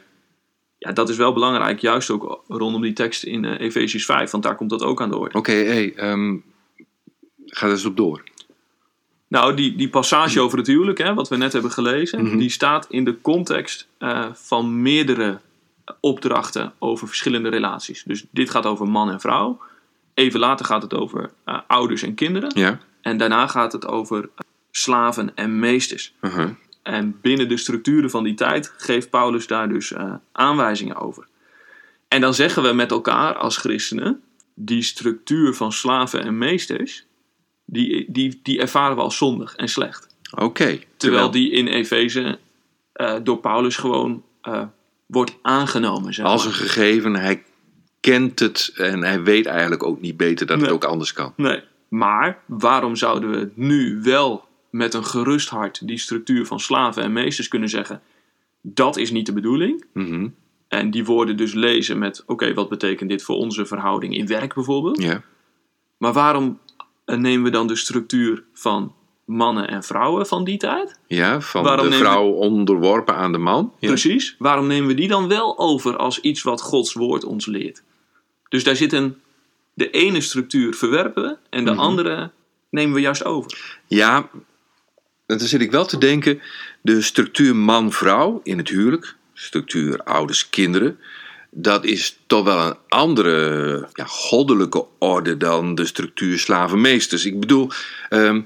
ja, 0.78 0.92
dat 0.92 1.10
is 1.10 1.18
wel 1.18 1.34
belangrijk, 1.34 1.80
juist 1.80 2.10
ook 2.10 2.44
rondom 2.48 2.82
die 2.82 2.94
tekst 2.94 3.24
in 3.24 3.46
eh 3.46 3.60
Efesius 3.60 4.06
5, 4.06 4.32
want 4.32 4.44
daar 4.44 4.56
komt 4.56 4.70
dat 4.70 4.84
ook 4.84 5.02
aan 5.02 5.10
de 5.10 5.18
orde. 5.18 5.38
oké, 5.38 5.52
hé, 5.52 5.92
ehm, 5.96 6.36
ga 7.46 7.66
er 7.66 7.72
eens 7.72 7.86
op 7.86 7.98
door. 7.98 8.24
Nou, 9.28 9.54
die, 9.54 9.76
die 9.76 9.90
passage 9.90 10.42
over 10.42 10.58
het 10.58 10.68
huwelijk, 10.68 10.98
hè, 10.98 11.14
wat 11.14 11.28
we 11.30 11.38
net 11.38 11.54
hebben 11.54 11.72
gelezen, 11.72 12.24
Mhm. 12.26 12.38
die 12.38 12.50
staat 12.50 12.88
in 12.90 13.04
de 13.06 13.22
context 13.22 13.88
eh, 13.98 14.26
van 14.34 14.82
meerdere 14.82 15.40
opdrachten 16.00 16.74
over 16.80 17.08
verschillende 17.08 17.50
relaties. 17.50 18.04
Dus 18.04 18.26
dit 18.32 18.50
gaat 18.50 18.66
over 18.66 18.88
man 18.88 19.10
en 19.12 19.20
vrouw. 19.20 19.60
Even 20.14 20.40
later 20.40 20.66
gaat 20.66 20.82
het 20.82 20.94
over 20.94 21.32
eh, 21.44 21.60
ouders 21.68 22.02
en 22.04 22.14
kinderen. 22.16 22.52
Ja, 22.56 22.80
En 23.02 23.18
daarna 23.18 23.48
gaat 23.48 23.72
het 23.72 23.86
over 23.88 24.30
slaven 24.72 25.32
en 25.36 25.60
meesters. 25.60 26.14
uh-huh. 26.22 26.50
En 26.88 27.18
binnen 27.22 27.50
de 27.50 27.58
structuren 27.58 28.10
van 28.10 28.24
die 28.24 28.34
tijd 28.34 28.74
geeft 28.78 29.10
Paulus 29.10 29.48
daar 29.48 29.70
dus 29.70 29.92
eh, 29.92 30.14
aanwijzingen 30.32 30.96
over. 30.96 31.28
En 32.08 32.22
dan 32.22 32.34
zeggen 32.34 32.64
we 32.64 32.74
met 32.74 32.92
elkaar 32.92 33.36
als 33.36 33.58
christenen, 33.58 34.22
die 34.56 34.82
structuur 34.82 35.54
van 35.54 35.72
slaven 35.72 36.24
en 36.24 36.38
meesters, 36.38 37.06
die, 37.66 38.06
die, 38.12 38.40
die 38.44 38.60
ervaren 38.60 38.96
we 38.96 39.02
als 39.02 39.18
zondig 39.18 39.56
en 39.56 39.68
slecht. 39.68 40.08
oké. 40.38 40.80
Terwijl 40.98 41.32
die 41.32 41.52
in 41.52 41.68
Efeze 41.68 42.40
eh, 42.94 43.16
door 43.24 43.38
Paulus 43.38 43.76
gewoon 43.76 44.24
eh, 44.42 44.64
wordt 45.06 45.38
aangenomen. 45.42 46.14
Zeg 46.14 46.26
als 46.26 46.46
een 46.46 46.54
gegeven, 46.54 47.16
hij 47.16 47.44
kent 48.00 48.40
het 48.40 48.72
en 48.76 49.04
hij 49.04 49.24
weet 49.24 49.46
eigenlijk 49.46 49.84
ook 49.84 50.02
niet 50.02 50.18
beter 50.18 50.46
dat 50.46 50.62
het 50.62 50.70
ook 50.70 50.84
anders 50.84 51.14
kan. 51.14 51.34
Nee, 51.36 51.64
maar 51.88 52.40
waarom 52.46 52.96
zouden 52.96 53.30
we 53.30 53.50
nu 53.54 54.00
wel 54.04 54.47
met 54.70 54.94
een 54.94 55.06
gerust 55.06 55.50
hart 55.50 55.88
die 55.88 55.98
structuur 55.98 56.46
van 56.46 56.60
slaven 56.60 57.04
en 57.04 57.14
meesters 57.14 57.48
kunnen 57.48 57.70
zeggen: 57.70 58.02
dat 58.62 58.98
is 58.98 59.12
niet 59.12 59.26
de 59.26 59.34
bedoeling? 59.34 59.86
Mhm. 59.94 60.28
En 60.68 60.92
die 60.92 61.06
woorden 61.06 61.38
dus 61.38 61.54
lezen 61.54 61.98
met: 61.98 62.24
oké, 62.26 62.54
wat 62.54 62.70
betekent 62.70 63.10
dit 63.10 63.24
voor 63.24 63.36
onze 63.36 63.66
verhouding 63.66 64.16
in 64.18 64.28
werk 64.28 64.54
bijvoorbeeld? 64.54 65.06
Maar 65.98 66.14
waarom 66.14 66.60
nemen 67.06 67.44
we 67.44 67.50
dan 67.50 67.68
de 67.68 67.76
structuur 67.76 68.44
van 68.54 68.94
mannen 69.26 69.68
en 69.68 69.84
vrouwen 69.84 70.26
van 70.28 70.44
die 70.44 70.58
tijd? 70.58 71.00
ja 71.08 71.42
van 71.42 71.64
Waarom 71.64 71.86
de 71.86 71.92
we- 71.92 71.98
vrouw 71.98 72.28
onderworpen 72.32 73.16
aan 73.16 73.32
de 73.32 73.38
man. 73.38 73.74
Ja. 73.80 73.88
Precies. 73.88 74.36
Waarom 74.40 74.68
nemen 74.68 74.88
we 74.88 74.94
die 74.94 75.08
dan 75.08 75.28
wel 75.28 75.58
over 75.60 75.98
als 75.98 76.20
iets 76.22 76.42
wat 76.42 76.62
Gods 76.62 76.94
woord 76.94 77.24
ons 77.24 77.46
leert? 77.46 77.84
Dus 78.50 78.64
daar 78.64 78.76
zit 78.76 78.94
een. 78.94 79.16
De 79.74 79.90
ene 79.90 80.22
structuur 80.22 80.74
verwerpen 80.74 81.24
we 81.24 81.38
en 81.50 81.66
de 81.66 81.72
Mhm. 81.72 81.80
andere 81.80 82.32
nemen 82.70 82.96
we 82.96 83.02
juist 83.02 83.26
over. 83.26 83.80
Ja, 83.88 84.30
dan 85.28 85.40
zit 85.40 85.62
ik 85.62 85.72
wel 85.72 85.86
te 85.86 85.98
denken, 85.98 86.42
de 86.82 87.02
structuur 87.02 87.56
man-vrouw 87.56 88.40
in 88.44 88.58
het 88.58 88.70
huwelijk, 88.70 89.16
structuur 89.34 90.04
ouders-kinderen, 90.04 91.00
dat 91.50 91.86
is 91.86 92.20
toch 92.28 92.44
wel 92.44 92.68
een 92.68 92.76
andere 92.88 93.88
ja, 93.94 94.06
goddelijke 94.06 94.86
orde 94.98 95.38
dan 95.38 95.76
de 95.76 95.86
structuur 95.86 96.40
slavenmeesters. 96.40 97.26
Ik 97.26 97.40
bedoel, 97.40 97.70
ehm, 98.10 98.42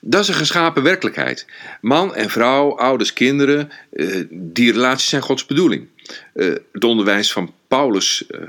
dat 0.00 0.22
is 0.22 0.28
een 0.28 0.34
geschapen 0.34 0.82
werkelijkheid. 0.82 1.46
Man 1.80 2.14
en 2.14 2.30
vrouw, 2.30 2.76
ouders, 2.76 3.12
kinderen, 3.12 3.70
eh, 3.92 4.24
die 4.30 4.72
relaties 4.72 5.08
zijn 5.08 5.22
Gods 5.22 5.46
bedoeling. 5.46 5.88
Eh, 6.34 6.52
het 6.72 6.84
onderwijs 6.84 7.32
van 7.32 7.54
Paulus 7.68 8.26
eh, 8.26 8.40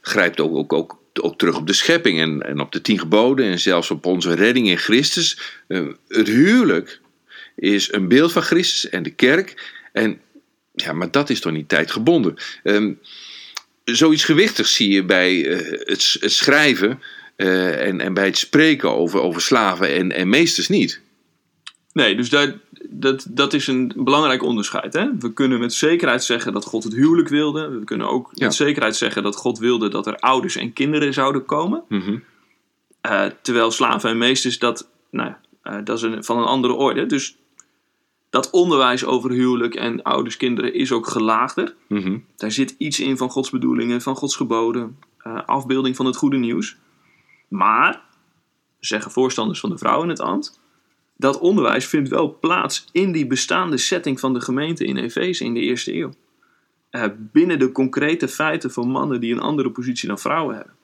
grijpt 0.00 0.40
ook, 0.40 0.56
ook, 0.56 0.72
ook, 0.72 0.98
ook 1.22 1.38
terug 1.38 1.56
op 1.56 1.66
de 1.66 1.72
schepping 1.72 2.20
en, 2.20 2.42
en 2.42 2.60
op 2.60 2.72
de 2.72 2.80
tien 2.80 2.98
geboden 2.98 3.46
en 3.46 3.58
zelfs 3.58 3.90
op 3.90 4.06
onze 4.06 4.34
redding 4.34 4.68
in 4.68 4.78
Christus. 4.78 5.38
Eh, 5.68 5.86
het 6.08 6.26
huwelijk 6.26 7.00
is 7.56 7.92
een 7.92 8.08
beeld 8.08 8.32
van 8.32 8.42
Christus 8.42 8.88
en 8.88 9.02
de 9.02 9.14
kerk. 9.14 9.72
En, 9.92 10.20
ja, 10.72 10.92
maar 10.92 11.10
dat 11.10 11.30
is 11.30 11.40
toch 11.40 11.52
niet 11.52 11.68
tijdgebonden. 11.68 12.34
Ehm, 12.62 12.92
zoiets 13.84 14.24
gewichtigs 14.24 14.74
zie 14.74 14.90
je 14.90 15.04
bij 15.04 15.46
eh, 15.46 15.70
het, 15.70 16.16
het 16.20 16.32
schrijven 16.32 17.00
eh, 17.36 17.86
en, 17.86 18.00
en 18.00 18.14
bij 18.14 18.24
het 18.24 18.38
spreken 18.38 18.90
over, 18.90 19.20
over 19.20 19.40
slaven 19.40 19.94
en, 19.94 20.12
en 20.12 20.28
meesters 20.28 20.68
niet. 20.68 21.00
Nee, 21.92 22.16
dus 22.16 22.28
daar, 22.28 22.54
dat, 22.90 23.26
dat 23.30 23.52
is 23.52 23.66
een 23.66 23.92
belangrijk 23.96 24.42
onderscheid. 24.42 24.92
Hè? 24.92 25.18
We 25.18 25.32
kunnen 25.32 25.58
met 25.58 25.74
zekerheid 25.74 26.24
zeggen 26.24 26.52
dat 26.52 26.64
God 26.64 26.84
het 26.84 26.92
huwelijk 26.92 27.28
wilde. 27.28 27.68
We 27.68 27.84
kunnen 27.84 28.08
ook 28.08 28.30
Ja. 28.34 28.44
met 28.44 28.54
zekerheid 28.54 28.96
zeggen 28.96 29.22
dat 29.22 29.36
God 29.36 29.58
wilde 29.58 29.88
dat 29.88 30.06
er 30.06 30.16
ouders 30.16 30.56
en 30.56 30.72
kinderen 30.72 31.12
zouden 31.12 31.44
komen. 31.44 31.82
Mhm. 31.88 32.18
Eh, 33.00 33.24
terwijl 33.42 33.70
slaven 33.70 34.10
en 34.10 34.18
meesters, 34.18 34.58
dat, 34.58 34.90
nou, 35.10 35.32
eh, 35.62 35.78
dat 35.84 35.96
is 35.96 36.02
een, 36.02 36.24
van 36.24 36.38
een 36.38 36.44
andere 36.44 36.74
orde. 36.74 37.06
Dus 37.06 37.36
dat 38.30 38.50
onderwijs 38.50 39.04
over 39.04 39.30
huwelijk 39.30 39.74
en 39.74 40.02
ouders, 40.02 40.36
kinderen 40.36 40.74
is 40.74 40.92
ook 40.92 41.06
gelaagder. 41.06 41.74
Mhm. 41.88 42.18
Daar 42.36 42.52
zit 42.52 42.74
iets 42.78 43.00
in 43.00 43.16
van 43.16 43.30
Gods 43.30 43.50
bedoelingen, 43.50 44.00
van 44.00 44.16
Gods 44.16 44.36
geboden, 44.36 44.98
eh, 45.18 45.38
afbeelding 45.46 45.96
van 45.96 46.06
het 46.06 46.16
goede 46.16 46.36
nieuws. 46.36 46.76
Maar, 47.48 48.00
zeggen 48.80 49.10
voorstanders 49.10 49.60
van 49.60 49.70
de 49.70 49.78
vrouw 49.78 50.02
in 50.02 50.08
het 50.08 50.20
ambt, 50.20 50.60
dat 51.16 51.38
onderwijs 51.38 51.86
vindt 51.86 52.08
wel 52.08 52.38
plaats 52.40 52.86
in 52.92 53.12
die 53.12 53.26
bestaande 53.26 53.76
setting 53.76 54.20
van 54.20 54.34
de 54.34 54.40
gemeente 54.40 54.84
in 54.84 54.96
Efeze 54.96 55.44
in 55.44 55.54
de 55.54 55.60
eerste 55.60 55.94
eeuw. 55.94 56.10
Eh, 56.90 57.04
binnen 57.16 57.58
de 57.58 57.72
concrete 57.72 58.28
feiten 58.28 58.70
van 58.70 58.88
mannen 58.88 59.20
die 59.20 59.32
een 59.32 59.40
andere 59.40 59.70
positie 59.70 60.08
dan 60.08 60.18
vrouwen 60.18 60.56
hebben. 60.56 60.74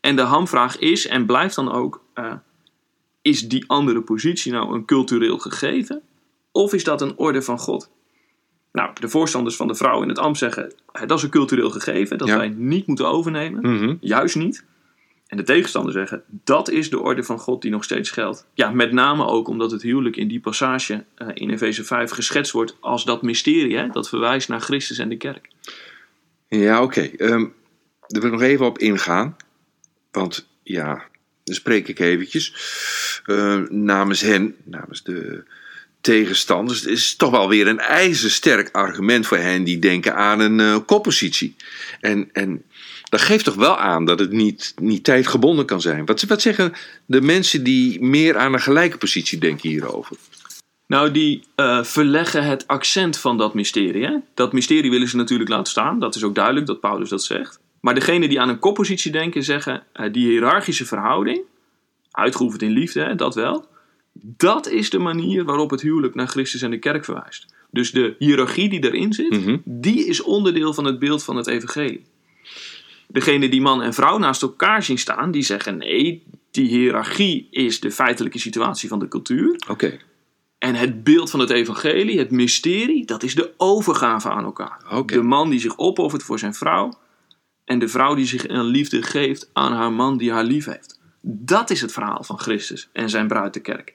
En 0.00 0.16
de 0.16 0.22
hamvraag 0.22 0.78
is 0.78 1.06
en 1.06 1.26
blijft 1.26 1.54
dan 1.54 1.72
ook: 1.72 2.04
eh, 2.14 2.32
is 3.22 3.48
die 3.48 3.64
andere 3.66 4.00
positie 4.00 4.52
nou 4.52 4.74
een 4.74 4.84
cultureel 4.84 5.38
gegeven? 5.38 6.02
Of 6.52 6.72
is 6.72 6.84
dat 6.84 7.00
een 7.00 7.16
orde 7.16 7.42
van 7.42 7.58
God? 7.58 7.90
Nou, 8.72 8.90
de 9.00 9.08
voorstanders 9.08 9.56
van 9.56 9.66
de 9.66 9.74
vrouw 9.74 10.02
in 10.02 10.08
het 10.08 10.18
ambt 10.18 10.38
zeggen: 10.38 10.72
eh, 10.92 11.06
dat 11.06 11.18
is 11.18 11.24
een 11.24 11.30
cultureel 11.30 11.70
gegeven 11.70 12.18
dat 12.18 12.28
Ja. 12.28 12.36
wij 12.36 12.48
niet 12.48 12.86
moeten 12.86 13.08
overnemen. 13.08 13.74
Mhm. 13.74 13.94
Juist 14.00 14.36
niet. 14.36 14.64
En 15.34 15.40
de 15.40 15.46
tegenstanders 15.46 15.96
zeggen, 15.96 16.22
dat 16.28 16.70
is 16.70 16.90
de 16.90 17.00
orde 17.00 17.22
van 17.22 17.38
God 17.38 17.62
die 17.62 17.70
nog 17.70 17.84
steeds 17.84 18.10
geldt. 18.10 18.46
Ja, 18.52 18.70
met 18.70 18.92
name 18.92 19.26
ook 19.26 19.48
omdat 19.48 19.70
het 19.70 19.82
huwelijk 19.82 20.16
in 20.16 20.28
die 20.28 20.40
passage 20.40 21.04
eh, 21.14 21.28
in 21.34 21.50
Efeze 21.50 21.84
5 21.84 22.10
geschetst 22.10 22.52
wordt 22.52 22.76
als 22.80 23.04
dat 23.04 23.22
mysterie, 23.22 23.76
hè, 23.76 23.88
dat 23.88 24.08
verwijst 24.08 24.48
naar 24.48 24.60
Christus 24.60 24.98
en 24.98 25.08
de 25.08 25.16
kerk. 25.16 25.48
Ja, 26.48 26.82
oké. 26.82 27.00
Ehm, 27.00 27.46
daar 28.06 28.20
wil 28.20 28.24
ik 28.24 28.30
nog 28.30 28.42
even 28.42 28.66
op 28.66 28.78
ingaan. 28.78 29.36
Want 30.10 30.48
ja, 30.62 31.04
dan 31.44 31.54
spreek 31.54 31.88
ik 31.88 31.98
eventjes 31.98 32.54
eh, 33.24 33.60
namens 33.68 34.20
hen, 34.20 34.56
namens 34.64 35.02
de 35.02 35.44
tegenstanders. 36.04 36.80
Het 36.80 36.90
is 36.90 37.16
toch 37.16 37.30
wel 37.30 37.48
weer 37.48 37.66
een 37.66 37.78
ijzersterk 37.78 38.68
argument 38.72 39.26
voor 39.26 39.36
hen 39.36 39.64
die 39.64 39.78
denken 39.78 40.16
aan 40.16 40.40
een 40.40 40.60
eh, 40.60 40.76
koppositie. 40.86 41.56
En, 42.00 42.28
en 42.32 42.64
dat 43.08 43.20
geeft 43.20 43.44
toch 43.44 43.54
wel 43.54 43.78
aan 43.78 44.04
dat 44.04 44.18
het 44.18 44.32
niet, 44.32 44.74
niet 44.80 45.04
tijdgebonden 45.04 45.66
kan 45.66 45.80
zijn. 45.80 46.06
Wat, 46.06 46.22
wat 46.22 46.42
zeggen 46.42 46.72
de 47.06 47.20
mensen 47.20 47.64
die 47.64 48.02
meer 48.02 48.36
aan 48.36 48.52
een 48.52 48.60
gelijke 48.60 48.98
positie 48.98 49.38
denken 49.38 49.68
hierover? 49.68 50.16
Nou, 50.86 51.10
die 51.10 51.44
eh, 51.54 51.84
verleggen 51.84 52.44
het 52.44 52.66
accent 52.66 53.18
van 53.18 53.38
dat 53.38 53.54
mysterie. 53.54 54.04
Hè? 54.04 54.16
Dat 54.34 54.52
mysterie 54.52 54.90
willen 54.90 55.08
ze 55.08 55.16
natuurlijk 55.16 55.50
laten 55.50 55.70
staan. 55.70 55.98
Dat 55.98 56.14
is 56.14 56.24
ook 56.24 56.34
duidelijk 56.34 56.66
dat 56.66 56.80
Paulus 56.80 57.08
dat 57.08 57.24
zegt. 57.24 57.58
Maar 57.80 57.94
degene 57.94 58.28
die 58.28 58.40
aan 58.40 58.48
een 58.48 58.58
koppositie 58.58 59.12
denken, 59.12 59.42
zeggen 59.42 59.82
eh, 59.92 60.12
die 60.12 60.26
hiërarchische 60.26 60.86
verhouding, 60.86 61.40
uitgeoefend 62.10 62.62
in 62.62 62.70
liefde, 62.70 63.14
dat 63.14 63.34
wel. 63.34 63.72
Dat 64.20 64.68
is 64.68 64.90
de 64.90 64.98
manier 64.98 65.44
waarop 65.44 65.70
het 65.70 65.80
huwelijk 65.80 66.14
naar 66.14 66.28
Christus 66.28 66.62
en 66.62 66.70
de 66.70 66.78
kerk 66.78 67.04
verwijst. 67.04 67.54
Dus 67.70 67.90
de 67.92 68.14
hiërarchie 68.18 68.68
die 68.68 68.84
erin 68.84 69.12
zit, 69.12 69.30
Mhm. 69.30 69.56
die 69.64 70.06
is 70.06 70.22
onderdeel 70.22 70.74
van 70.74 70.84
het 70.84 70.98
beeld 70.98 71.24
van 71.24 71.36
het 71.36 71.46
evangelie. 71.46 72.04
Degene 73.08 73.48
die 73.48 73.60
man 73.60 73.82
en 73.82 73.94
vrouw 73.94 74.18
naast 74.18 74.42
elkaar 74.42 74.82
zien 74.82 74.98
staan, 74.98 75.30
die 75.30 75.42
zeggen 75.42 75.76
nee, 75.78 76.22
die 76.50 76.68
hiërarchie 76.68 77.48
is 77.50 77.80
de 77.80 77.90
feitelijke 77.90 78.38
situatie 78.38 78.88
van 78.88 78.98
de 78.98 79.08
cultuur. 79.08 79.56
Oké, 79.68 79.98
En 80.58 80.74
het 80.74 81.04
beeld 81.04 81.30
van 81.30 81.40
het 81.40 81.50
evangelie, 81.50 82.18
het 82.18 82.30
mysterie, 82.30 83.04
dat 83.06 83.22
is 83.22 83.34
de 83.34 83.50
overgave 83.56 84.28
aan 84.30 84.44
elkaar. 84.44 85.04
De 85.06 85.22
man 85.22 85.50
die 85.50 85.60
zich 85.60 85.78
opoffert 85.78 86.22
voor 86.22 86.38
zijn 86.38 86.54
vrouw. 86.54 86.92
En 87.64 87.78
de 87.78 87.88
vrouw 87.88 88.14
die 88.14 88.26
zich 88.26 88.48
een 88.48 88.64
liefde 88.64 89.02
geeft 89.02 89.50
aan 89.52 89.72
haar 89.72 89.92
man 89.92 90.16
die 90.18 90.32
haar 90.32 90.44
lief 90.44 90.64
heeft. 90.64 91.00
Dat 91.22 91.70
is 91.70 91.80
het 91.80 91.92
verhaal 91.92 92.24
van 92.24 92.38
Christus 92.38 92.88
en 92.92 93.10
zijn 93.10 93.28
bruid 93.28 93.54
de 93.54 93.60
kerk. 93.60 93.94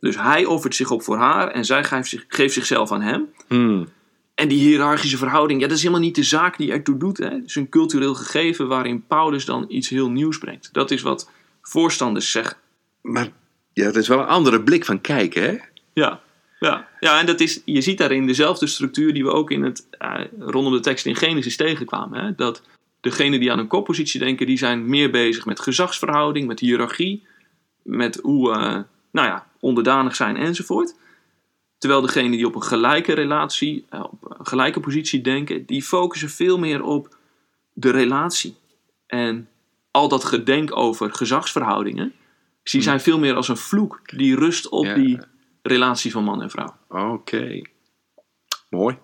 Dus 0.00 0.16
hij 0.16 0.44
offert 0.44 0.74
zich 0.74 0.90
op 0.90 1.02
voor 1.02 1.16
haar 1.16 1.48
en 1.48 1.64
zij 1.64 1.84
geeft, 1.84 2.08
zich, 2.08 2.24
geeft 2.28 2.54
zichzelf 2.54 2.92
aan 2.92 3.02
hem. 3.02 3.28
Hmm. 3.48 3.88
En 4.34 4.48
die 4.48 4.58
hiërarchische 4.58 5.16
verhouding, 5.16 5.60
ja, 5.60 5.66
dat 5.66 5.76
is 5.76 5.82
helemaal 5.82 6.04
niet 6.04 6.14
de 6.14 6.22
zaak 6.22 6.58
die 6.58 6.72
ertoe 6.72 6.96
doet. 6.96 7.18
Hè. 7.18 7.28
Het 7.28 7.44
is 7.46 7.54
een 7.54 7.68
cultureel 7.68 8.14
gegeven 8.14 8.68
waarin 8.68 9.04
Paulus 9.06 9.44
dan 9.44 9.64
iets 9.68 9.88
heel 9.88 10.10
nieuws 10.10 10.38
brengt. 10.38 10.68
Dat 10.72 10.90
is 10.90 11.02
wat 11.02 11.30
voorstanders 11.62 12.30
zeggen. 12.30 12.56
Maar 13.00 13.28
ja, 13.72 13.84
dat 13.84 13.96
is 13.96 14.08
wel 14.08 14.18
een 14.18 14.26
andere 14.26 14.62
blik 14.62 14.84
van 14.84 15.00
kijken, 15.00 15.42
hè? 15.42 15.56
Ja, 15.92 16.20
ja. 16.60 16.88
ja 17.00 17.20
en 17.20 17.26
dat 17.26 17.40
is, 17.40 17.62
je 17.64 17.80
ziet 17.80 17.98
daarin 17.98 18.26
dezelfde 18.26 18.66
structuur 18.66 19.12
die 19.12 19.24
we 19.24 19.30
ook 19.30 19.50
in 19.50 19.62
het, 19.62 19.86
eh, 19.90 20.20
rondom 20.38 20.72
de 20.72 20.80
tekst 20.80 21.06
in 21.06 21.16
Genesis 21.16 21.56
tegenkwamen. 21.56 22.24
Hè? 22.24 22.34
Dat 22.34 22.62
degenen 23.00 23.40
die 23.40 23.52
aan 23.52 23.58
een 23.58 23.66
koppositie 23.66 24.20
denken, 24.20 24.46
die 24.46 24.58
zijn 24.58 24.88
meer 24.88 25.10
bezig 25.10 25.46
met 25.46 25.60
gezagsverhouding, 25.60 26.46
met 26.46 26.60
hiërarchie, 26.60 27.26
met 27.82 28.18
hoe, 28.22 28.52
eh, 28.52 28.78
nou 29.10 29.28
ja, 29.28 29.46
onderdanig 29.60 30.16
zijn 30.16 30.36
enzovoort. 30.36 30.94
Terwijl 31.78 32.00
degenen 32.00 32.30
die 32.30 32.46
op 32.46 32.54
een 32.54 32.62
gelijke 32.62 33.12
relatie, 33.12 33.86
eh, 33.88 34.04
op 34.04 34.36
een 34.38 34.46
gelijke 34.46 34.80
positie 34.80 35.20
denken, 35.20 35.66
die 35.66 35.82
focussen 35.82 36.30
veel 36.30 36.58
meer 36.58 36.82
op 36.82 37.16
de 37.72 37.90
relatie. 37.90 38.56
En 39.06 39.48
al 39.90 40.08
dat 40.08 40.24
gedenk 40.24 40.76
over 40.76 41.12
gezagsverhoudingen, 41.12 42.12
die 42.62 42.82
zijn 42.82 43.00
veel 43.00 43.18
meer 43.18 43.34
als 43.34 43.48
een 43.48 43.56
vloek 43.56 44.00
die 44.16 44.36
rust 44.36 44.68
op 44.68 44.84
Ja. 44.84 44.94
die 44.94 45.18
relatie 45.62 46.10
van 46.12 46.24
man 46.24 46.42
en 46.42 46.50
vrouw. 46.50 46.76
Oké. 46.88 47.60
Mooi. 48.70 48.98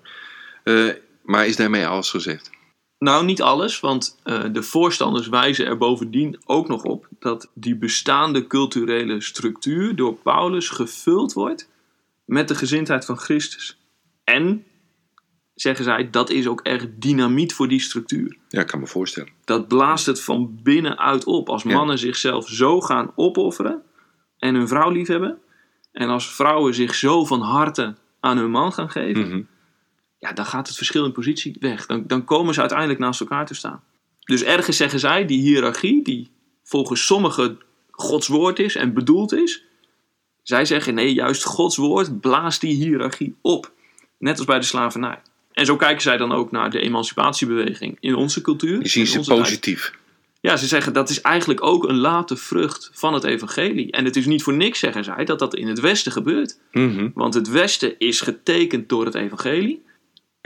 Eh, 0.64 0.88
maar 1.22 1.46
is 1.46 1.56
daarmee 1.56 1.86
alles 1.86 2.10
gezegd? 2.10 2.50
Nou, 2.98 3.24
niet 3.24 3.42
alles, 3.42 3.80
want 3.80 4.18
eh, 4.22 4.44
de 4.52 4.62
voorstanders 4.62 5.28
wijzen 5.28 5.66
er 5.66 5.76
bovendien 5.78 6.38
ook 6.46 6.68
nog 6.68 6.82
op 6.82 7.08
dat 7.18 7.50
die 7.54 7.76
bestaande 7.76 8.46
culturele 8.46 9.20
structuur 9.20 9.96
door 9.96 10.14
Paulus 10.14 10.68
gevuld 10.68 11.32
wordt 11.32 11.68
met 12.24 12.48
de 12.48 12.54
gezindheid 12.54 13.04
van 13.04 13.18
Christus. 13.18 13.78
En, 14.24 14.64
zeggen 15.54 15.84
zij, 15.84 16.10
dat 16.10 16.30
is 16.30 16.46
ook 16.46 16.60
echt 16.60 16.86
dynamiet 17.00 17.54
voor 17.54 17.68
die 17.68 17.80
structuur. 17.80 18.36
Ja, 18.48 18.60
ik 18.60 18.66
kan 18.66 18.80
me 18.80 18.86
voorstellen. 18.86 19.32
Dat 19.44 19.68
blaast 19.68 20.06
het 20.06 20.22
van 20.22 20.58
binnenuit 20.62 21.24
op. 21.24 21.48
Als 21.48 21.62
Ja. 21.62 21.74
mannen 21.76 21.98
zichzelf 21.98 22.48
zo 22.48 22.80
gaan 22.80 23.12
opofferen 23.14 23.82
en 24.38 24.54
hun 24.54 24.68
vrouw 24.68 24.90
liefhebben, 24.90 25.38
en 25.92 26.08
als 26.08 26.34
vrouwen 26.34 26.74
zich 26.74 26.94
zo 26.94 27.24
van 27.24 27.40
harte 27.40 27.94
aan 28.20 28.36
hun 28.38 28.50
man 28.50 28.72
gaan 28.72 28.90
geven, 28.90 29.28
Mhm. 29.28 29.42
Ja, 30.18 30.32
dan 30.32 30.46
gaat 30.46 30.66
het 30.66 30.76
verschil 30.76 31.04
in 31.04 31.12
positie 31.12 31.56
weg. 31.60 31.86
Dan, 31.86 32.04
dan 32.06 32.24
komen 32.24 32.54
ze 32.54 32.60
uiteindelijk 32.60 32.98
naast 32.98 33.20
elkaar 33.20 33.46
te 33.46 33.54
staan. 33.54 33.82
Dus 34.24 34.42
ergens 34.42 34.76
zeggen 34.76 35.00
zij, 35.00 35.26
die 35.26 35.40
hiërarchie, 35.40 36.02
die 36.02 36.30
volgens 36.62 37.06
sommigen 37.06 37.58
Gods 37.90 38.26
woord 38.26 38.58
is 38.58 38.74
en 38.74 38.94
bedoeld 38.94 39.32
is, 39.32 39.62
zij 40.42 40.64
zeggen 40.64 40.94
nee, 40.94 41.14
juist 41.14 41.44
Gods 41.44 41.76
woord 41.76 42.20
blaast 42.20 42.60
die 42.60 42.74
hiërarchie 42.74 43.34
op. 43.40 43.72
Net 44.18 44.36
als 44.36 44.46
bij 44.46 44.58
de 44.58 44.64
slavernij. 44.64 45.18
En 45.52 45.66
zo 45.66 45.76
kijken 45.76 46.02
zij 46.02 46.16
dan 46.16 46.32
ook 46.32 46.50
naar 46.50 46.70
de 46.70 46.80
emancipatiebeweging 46.80 47.96
in 48.00 48.14
onze 48.14 48.40
cultuur. 48.40 48.82
Je 48.82 48.88
ziet 48.88 49.08
ze 49.08 49.20
tijd. 49.20 49.38
positief. 49.38 49.92
Ja, 50.40 50.56
ze 50.56 50.66
zeggen 50.66 50.92
dat 50.92 51.10
is 51.10 51.20
eigenlijk 51.20 51.64
ook 51.64 51.88
een 51.88 51.96
late 51.96 52.36
vrucht 52.36 52.90
van 52.92 53.14
het 53.14 53.24
evangelie. 53.24 53.92
En 53.92 54.04
het 54.04 54.16
is 54.16 54.26
niet 54.26 54.42
voor 54.42 54.54
niks, 54.54 54.78
zeggen 54.78 55.04
zij, 55.04 55.24
dat 55.24 55.38
dat 55.38 55.54
in 55.54 55.68
het 55.68 55.80
Westen 55.80 56.12
gebeurt. 56.12 56.58
Mhm. 56.72 57.08
Want 57.14 57.34
het 57.34 57.48
Westen 57.48 57.98
is 57.98 58.20
getekend 58.20 58.88
door 58.88 59.04
het 59.04 59.14
evangelie. 59.14 59.84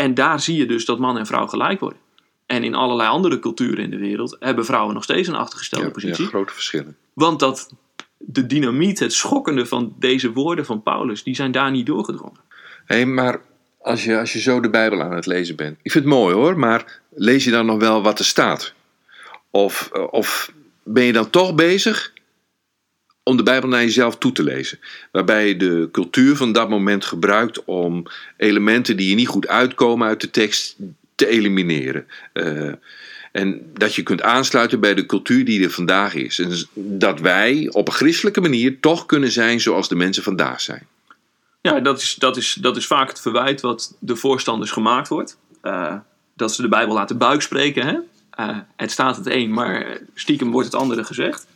En 0.01 0.15
daar 0.15 0.41
zie 0.41 0.57
je 0.57 0.67
dus 0.67 0.85
dat 0.85 0.99
man 0.99 1.19
en 1.19 1.27
vrouw 1.27 1.47
gelijk 1.47 1.81
worden. 1.81 1.99
En 2.47 2.65
in 2.65 2.75
allerlei 2.75 3.09
andere 3.09 3.39
culturen 3.39 3.85
in 3.85 3.91
de 3.91 3.99
wereld 3.99 4.37
hebben 4.41 4.65
vrouwen 4.65 4.95
nog 4.95 5.03
steeds 5.03 5.29
een 5.29 5.35
achtergestelde 5.35 5.85
Ja, 5.87 5.91
positie. 5.93 6.25
ja, 6.25 6.29
grote 6.31 6.53
verschillen. 6.53 6.97
Want 7.13 7.41
dat 7.41 7.73
de 8.17 8.47
dynamiet, 8.47 8.99
het 8.99 9.13
schokkende 9.13 9.67
van 9.67 9.95
deze 9.99 10.33
woorden 10.33 10.65
van 10.67 10.83
Paulus, 10.83 11.23
die 11.23 11.35
zijn 11.35 11.53
daar 11.53 11.71
niet 11.71 11.87
doorgedrongen. 11.87 12.41
Hé, 12.85 13.05
maar 13.05 13.41
als 13.81 14.05
je, 14.05 14.19
als 14.19 14.33
je 14.33 14.41
zo 14.41 14.61
de 14.61 14.71
Bijbel 14.71 15.03
aan 15.03 15.15
het 15.15 15.27
lezen 15.27 15.57
bent. 15.57 15.79
Ik 15.83 15.93
vind 15.93 16.05
het 16.05 16.15
mooi 16.15 16.35
hoor, 16.35 16.59
maar 16.59 17.01
lees 17.11 17.45
je 17.45 17.51
dan 17.51 17.67
nog 17.67 17.79
wel 17.79 18.03
wat 18.03 18.19
er 18.19 18.25
staat? 18.25 18.73
Of, 19.51 19.89
eh, 19.93 20.07
of 20.11 20.53
ben 20.83 21.05
je 21.05 21.13
dan 21.13 21.31
toch 21.31 21.55
bezig 21.55 22.13
om 23.31 23.37
de 23.37 23.43
Bijbel 23.43 23.69
naar 23.69 23.83
jezelf 23.83 24.19
toe 24.19 24.33
te 24.33 24.43
lezen? 24.43 24.79
Waarbij 25.11 25.49
je 25.49 25.57
de 25.57 25.89
cultuur 25.93 26.37
van 26.37 26.53
dat 26.53 26.69
moment 26.69 27.05
gebruikt 27.05 27.65
om 27.65 28.07
elementen 28.37 28.97
die 28.97 29.09
je 29.09 29.15
niet 29.15 29.29
goed 29.29 29.49
uitkomen 29.49 30.09
uit 30.09 30.21
de 30.21 30.31
tekst 30.31 30.77
te 31.15 31.27
elimineren. 31.27 32.07
Eh, 32.33 32.73
en 33.33 33.71
dat 33.75 33.95
je 33.95 34.03
kunt 34.03 34.23
aansluiten 34.23 34.81
bij 34.81 34.95
de 34.95 35.07
cultuur 35.07 35.45
die 35.45 35.65
er 35.65 35.71
vandaag 35.71 36.15
is. 36.15 36.39
En 36.39 36.69
dat 36.75 37.21
wij 37.21 37.69
op 37.71 37.89
een 37.89 37.95
christelijke 37.95 38.41
manier 38.41 38.81
toch 38.81 39.07
kunnen 39.07 39.31
zijn 39.31 39.61
zoals 39.61 39.89
de 39.89 39.95
mensen 39.95 40.23
vandaag 40.23 40.61
zijn. 40.61 40.87
Ja, 41.61 41.81
dat 41.81 42.01
is, 42.01 42.15
dat, 42.15 42.37
is, 42.37 42.59
dat 42.61 42.77
is 42.77 42.87
vaak 42.87 43.09
het 43.09 43.21
verwijt 43.21 43.61
wat 43.61 43.97
de 43.99 44.17
voorstanders 44.17 44.71
gemaakt 44.71 45.09
wordt. 45.09 45.37
Eh, 45.61 45.97
dat 46.35 46.55
ze 46.55 46.63
de 46.63 46.69
Bijbel 46.69 46.95
laten 46.95 47.19
buikspreken. 47.19 47.87
Hè? 47.87 47.97
Eh, 48.31 48.59
het 48.77 48.91
staat 48.91 49.17
het 49.17 49.27
een, 49.27 49.53
maar 49.53 50.01
stiekem 50.15 50.51
wordt 50.51 50.73
het 50.73 50.81
andere 50.81 51.05
gezegd. 51.05 51.47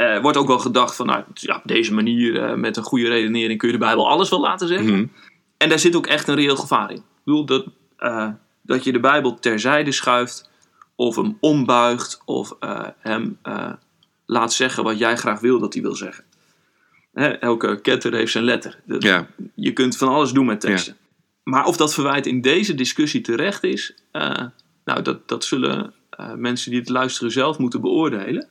Er 0.00 0.22
wordt 0.22 0.36
ook 0.36 0.46
wel 0.46 0.58
gedacht 0.58 0.96
van, 0.96 1.06
nou, 1.06 1.24
ja, 1.34 1.56
op 1.56 1.62
deze 1.64 1.94
manier, 1.94 2.42
eh, 2.44 2.54
met 2.54 2.76
een 2.76 2.82
goede 2.82 3.08
redenering, 3.08 3.58
kun 3.58 3.68
je 3.68 3.74
de 3.78 3.80
Bijbel 3.84 4.08
alles 4.08 4.28
wel 4.30 4.40
laten 4.40 4.68
zeggen. 4.68 4.92
Mhm. 4.94 5.06
En 5.56 5.68
daar 5.68 5.78
zit 5.78 5.96
ook 5.96 6.06
echt 6.06 6.28
een 6.28 6.34
reëel 6.34 6.56
gevaar 6.56 6.90
in. 6.90 6.96
Ik 6.96 7.02
bedoel, 7.24 7.44
dat, 7.44 7.66
eh, 7.96 8.28
dat 8.62 8.84
je 8.84 8.92
de 8.92 9.00
Bijbel 9.00 9.38
terzijde 9.38 9.92
schuift, 9.92 10.50
of 10.94 11.16
hem 11.16 11.36
ombuigt, 11.40 12.22
of 12.24 12.56
hem 12.98 13.38
laat 14.26 14.52
zeggen 14.52 14.84
wat 14.84 14.98
jij 14.98 15.16
graag 15.16 15.40
wil 15.40 15.58
dat 15.58 15.72
hij 15.72 15.82
wil 15.82 15.94
zeggen. 15.94 16.24
Hè, 17.12 17.28
elke 17.28 17.80
ketter 17.80 18.12
heeft 18.14 18.32
zijn 18.32 18.44
letter. 18.44 18.80
Dat- 18.84 19.02
Ja, 19.02 19.26
je 19.54 19.72
kunt 19.72 19.96
van 19.96 20.08
alles 20.08 20.32
doen 20.32 20.46
met 20.46 20.60
teksten. 20.60 20.96
Maar 21.42 21.64
of 21.64 21.76
dat 21.76 21.94
verwijt 21.94 22.26
in 22.26 22.40
deze 22.40 22.74
discussie 22.74 23.20
terecht 23.20 23.64
is, 23.64 23.94
nou, 24.84 25.02
dat, 25.02 25.28
dat 25.28 25.44
zullen 25.44 25.92
mensen 26.36 26.70
die 26.70 26.80
het 26.80 26.88
luisteren 26.88 27.32
zelf 27.32 27.58
moeten 27.58 27.80
beoordelen. 27.80 28.48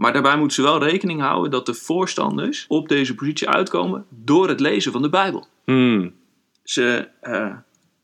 Maar 0.00 0.12
daarbij 0.12 0.36
moeten 0.36 0.56
ze 0.56 0.62
wel 0.62 0.82
rekening 0.82 1.20
houden 1.20 1.50
dat 1.50 1.66
de 1.66 1.74
voorstanders 1.74 2.64
op 2.68 2.88
deze 2.88 3.14
positie 3.14 3.48
uitkomen 3.48 4.04
door 4.08 4.48
het 4.48 4.60
lezen 4.60 4.92
van 4.92 5.02
de 5.02 5.08
Bijbel. 5.08 5.46
Hmm. 5.64 6.12
Ze, 6.64 7.08
eh, 7.20 7.54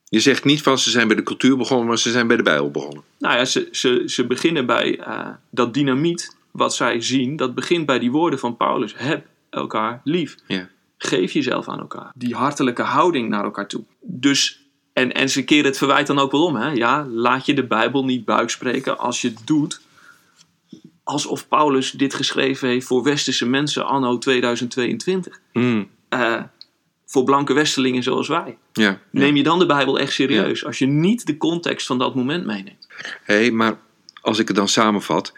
Je 0.05 0.21
zegt 0.21 0.45
niet 0.45 0.63
van 0.63 0.79
ze 0.79 0.91
zijn 0.91 1.07
bij 1.07 1.17
de 1.17 1.23
cultuur 1.23 1.57
begonnen, 1.57 1.87
maar 1.87 1.99
ze 1.99 2.11
zijn 2.11 2.27
bij 2.27 2.37
de 2.37 2.43
Bijbel 2.43 2.71
begonnen. 2.71 3.03
nou 3.19 3.37
ja, 3.37 3.45
ze, 3.45 3.69
ze, 3.73 4.03
ze 4.07 4.27
beginnen 4.27 4.67
bij 4.67 4.99
eh, 4.99 5.29
dat 5.51 5.75
dynamiet 5.75 6.37
wat 6.51 6.75
zij 6.75 7.01
zien. 7.01 7.37
Dat 7.37 7.55
begint 7.55 7.87
bij 7.87 7.99
die 7.99 8.11
woorden 8.11 8.39
van 8.39 8.57
Paulus. 8.57 8.95
Heb 8.97 9.27
elkaar 9.51 10.01
lief. 10.05 10.37
Ja. 10.47 10.69
Geef 10.99 11.33
jezelf 11.33 11.69
aan 11.69 11.81
elkaar. 11.81 12.13
Die 12.15 12.35
hartelijke 12.35 12.83
houding 12.83 13.29
naar 13.29 13.45
elkaar 13.45 13.69
toe. 13.69 13.85
Dus, 14.01 14.61
en, 14.93 15.13
en 15.13 15.29
ze 15.29 15.45
keren 15.45 15.65
het 15.65 15.79
verwijt 15.79 16.07
dan 16.07 16.19
ook 16.19 16.33
wel 16.33 16.45
om. 16.45 16.57
Hè? 16.57 16.71
Ja, 16.71 17.07
laat 17.07 17.47
je 17.47 17.55
de 17.55 17.67
Bijbel 17.67 18.05
niet 18.05 18.25
buikspreken 18.25 18.99
als 18.99 19.21
je 19.21 19.29
het 19.29 19.47
doet. 19.47 19.81
Alsof 21.05 21.49
Paulus 21.49 21.91
dit 21.91 22.15
geschreven 22.15 22.69
heeft 22.69 22.87
voor 22.87 23.03
westerse 23.03 23.47
mensen 23.47 23.87
anno 23.87 24.19
2022. 24.19 25.41
Hmm. 25.53 25.89
Eh, 26.09 26.43
voor 27.07 27.25
blanke 27.25 27.53
westerlingen 27.53 28.03
zoals 28.03 28.29
wij. 28.29 28.57
Ja. 28.73 29.01
Neem 29.11 29.37
je 29.37 29.43
dan 29.43 29.59
de 29.59 29.67
Bijbel 29.67 29.99
echt 29.99 30.13
serieus? 30.13 30.65
Als 30.65 30.79
je 30.79 30.87
niet 30.87 31.27
de 31.27 31.37
context 31.37 31.87
van 31.87 31.99
dat 31.99 32.15
moment 32.15 32.47
meeneemt. 32.47 32.89
Hé, 33.23 33.51
maar 33.51 33.79
als 34.21 34.39
ik 34.39 34.49
het 34.49 34.57
dan 34.57 34.69
samenvat, 34.69 35.33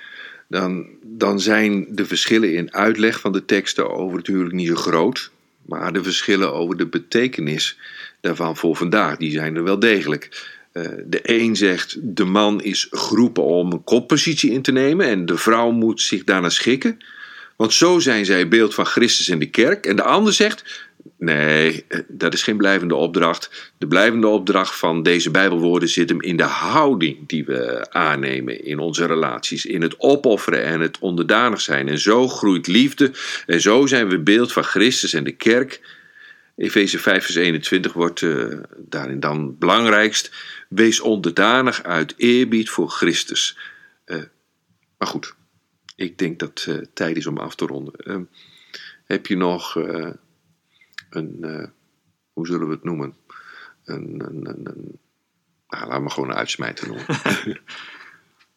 dan, 0.49 0.87
dan 1.03 1.41
zijn 1.41 1.87
de 1.91 2.07
verschillen 2.07 2.55
in 2.55 2.75
uitleg 2.75 3.21
van 3.21 3.33
de 3.33 3.45
teksten 3.45 3.91
over 3.91 4.19
het 4.19 4.27
huwelijk 4.27 4.55
niet 4.55 4.69
zo 4.69 4.75
groot. 4.75 5.31
Maar 5.63 5.93
de 5.93 6.03
verschillen 6.03 6.53
over 6.55 6.77
de 6.77 6.87
betekenis 6.87 7.79
daarvan 8.21 8.57
voor 8.57 8.77
vandaag, 8.77 9.17
die 9.17 9.31
zijn 9.31 9.57
er 9.57 9.65
wel 9.65 9.79
degelijk. 9.79 10.56
Eh, 10.77 10.89
de 11.07 11.21
een 11.23 11.57
zegt, 11.57 11.97
de 12.01 12.25
man 12.25 12.63
is 12.63 12.87
geroepen 12.91 13.43
om 13.43 13.73
een 13.73 13.85
koppositie 13.85 14.51
in 14.51 14.63
te 14.63 14.73
nemen 14.73 15.07
en 15.07 15.27
de 15.27 15.37
vrouw 15.37 15.71
moet 15.71 16.01
zich 16.01 16.25
daarna 16.25 16.49
schikken. 16.49 16.99
Want 17.57 17.73
zo 17.73 17.99
zijn 17.99 18.25
zij 18.25 18.49
beeld 18.49 18.75
van 18.75 18.87
Christus 18.87 19.29
en 19.29 19.39
de 19.39 19.51
kerk. 19.51 19.87
En 19.87 19.97
de 19.97 20.03
ander 20.03 20.33
zegt, 20.33 20.87
nee, 21.19 21.85
eh, 21.89 22.01
dat 22.09 22.35
is 22.35 22.43
geen 22.43 22.57
blijvende 22.57 22.95
opdracht. 22.95 23.73
De 23.79 23.87
blijvende 23.87 24.27
opdracht 24.27 24.75
van 24.75 25.03
deze 25.03 25.31
Bijbelwoorden 25.31 25.89
zit 25.89 26.09
hem 26.09 26.23
in 26.23 26.37
de 26.37 26.43
houding 26.43 27.19
die 27.27 27.45
we 27.45 27.87
aannemen 27.91 28.65
in 28.65 28.79
onze 28.79 29.07
relaties. 29.07 29.67
In 29.67 29.83
het 29.83 29.95
opofferen 30.01 30.65
en 30.65 30.81
het 30.81 30.99
onderdanig 30.99 31.61
zijn. 31.61 31.89
En 31.89 31.99
zo 31.99 32.29
groeit 32.29 32.67
liefde. 32.67 33.11
En 33.47 33.61
zo 33.61 33.87
zijn 33.87 34.09
we 34.09 34.19
beeld 34.19 34.53
van 34.53 34.65
Christus 34.65 35.13
en 35.13 35.25
de 35.25 35.37
kerk. 35.37 35.81
Efeze 36.57 36.99
5 36.99 37.25
vers 37.25 37.35
21 37.35 37.93
wordt 37.93 38.23
eh, 38.23 38.59
daarin 38.77 39.21
dan 39.21 39.59
belangrijkst. 39.59 40.35
Wees 40.69 41.01
onderdanig 41.01 41.83
uit 41.83 42.15
eerbied 42.17 42.71
voor 42.71 42.91
Christus. 42.91 43.59
Eh, 44.05 44.23
maar 44.99 45.09
goed, 45.09 45.35
ik 45.97 46.19
denk 46.19 46.39
dat 46.39 46.65
eh, 46.69 46.77
tijd 46.95 47.17
is 47.17 47.27
om 47.27 47.39
af 47.39 47.55
te 47.55 47.67
ronden. 47.67 47.95
Ehm, 47.95 48.23
heb 49.05 49.27
je 49.27 49.37
nog 49.37 49.75
een, 51.11 51.71
hoe 52.33 52.47
zullen 52.47 52.67
we 52.67 52.75
het 52.75 52.85
noemen? 52.85 53.15
Een, 53.85 54.23
een, 54.27 54.49
een, 54.49 54.99
nou, 55.69 55.89
laat 55.89 56.03
me 56.03 56.11
gewoon 56.11 56.31
een 56.31 56.37
uitsmijter 56.37 56.89
noemen. 56.89 57.07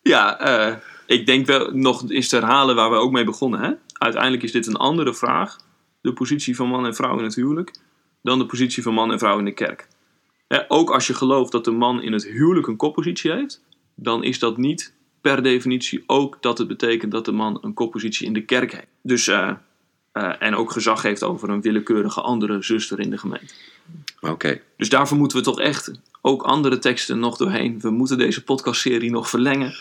Ja, 0.01 0.81
ik 1.05 1.25
denk 1.25 1.45
wel 1.45 1.71
nog 1.71 2.09
eens 2.09 2.27
te 2.27 2.35
herhalen 2.35 2.75
waar 2.75 2.89
we 2.89 2.95
ook 2.95 3.12
mee 3.12 3.23
begonnen. 3.23 3.59
Hè? 3.59 3.73
Uiteindelijk 3.93 4.43
is 4.43 4.51
dit 4.51 4.67
een 4.67 4.75
andere 4.75 5.13
vraag, 5.13 5.57
de 6.01 6.13
positie 6.13 6.55
van 6.55 6.67
man 6.67 6.85
en 6.85 6.95
vrouw 6.95 7.17
in 7.17 7.23
het 7.23 7.35
huwelijk, 7.35 7.71
dan 8.21 8.39
de 8.39 8.45
positie 8.45 8.84
van 8.84 8.93
man 8.93 9.12
en 9.12 9.19
vrouw 9.19 9.39
in 9.39 9.45
de 9.45 9.53
kerk. 9.53 9.88
Ook 10.67 10.89
als 10.89 11.08
je 11.08 11.13
gelooft 11.13 11.51
dat 11.51 11.65
de 11.65 11.71
man 11.71 12.01
in 12.01 12.13
het 12.13 12.25
huwelijk 12.25 12.67
een 12.67 12.75
koppositie 12.75 13.32
heeft, 13.32 13.62
dan 13.95 14.23
is 14.23 14.39
dat 14.39 14.58
niet 14.58 14.93
per 15.21 15.43
definitie 15.43 16.03
ook 16.05 16.38
dat 16.41 16.58
het 16.58 16.67
betekent 16.67 17.12
dat 17.12 17.25
de 17.25 17.32
man 17.32 17.58
een 17.62 17.73
koppositie 17.73 18.25
in 18.27 18.34
de 18.34 18.45
kerk 18.45 18.71
heeft. 18.71 18.88
Dus, 19.01 19.27
eh, 19.27 19.51
eh, 20.12 20.34
en 20.39 20.55
ook 20.55 20.71
gezag 20.71 21.01
heeft 21.01 21.23
over 21.23 21.49
een 21.49 21.62
willekeurige 21.62 22.21
andere 22.21 22.62
zuster 22.62 22.99
in 22.99 23.10
de 23.10 23.17
gemeente. 23.17 23.53
Oké. 24.19 24.62
Dus 24.77 24.89
daarvoor 24.89 25.17
moeten 25.17 25.38
we 25.38 25.43
toch 25.43 25.60
echt 25.60 25.91
ook 26.21 26.41
andere 26.41 26.79
teksten 26.79 27.19
nog 27.19 27.38
doorheen. 27.38 27.79
We 27.79 27.89
moeten 27.89 28.17
deze 28.17 28.43
podcastserie 28.43 29.12
nog 29.12 29.29
verlengen. 29.29 29.73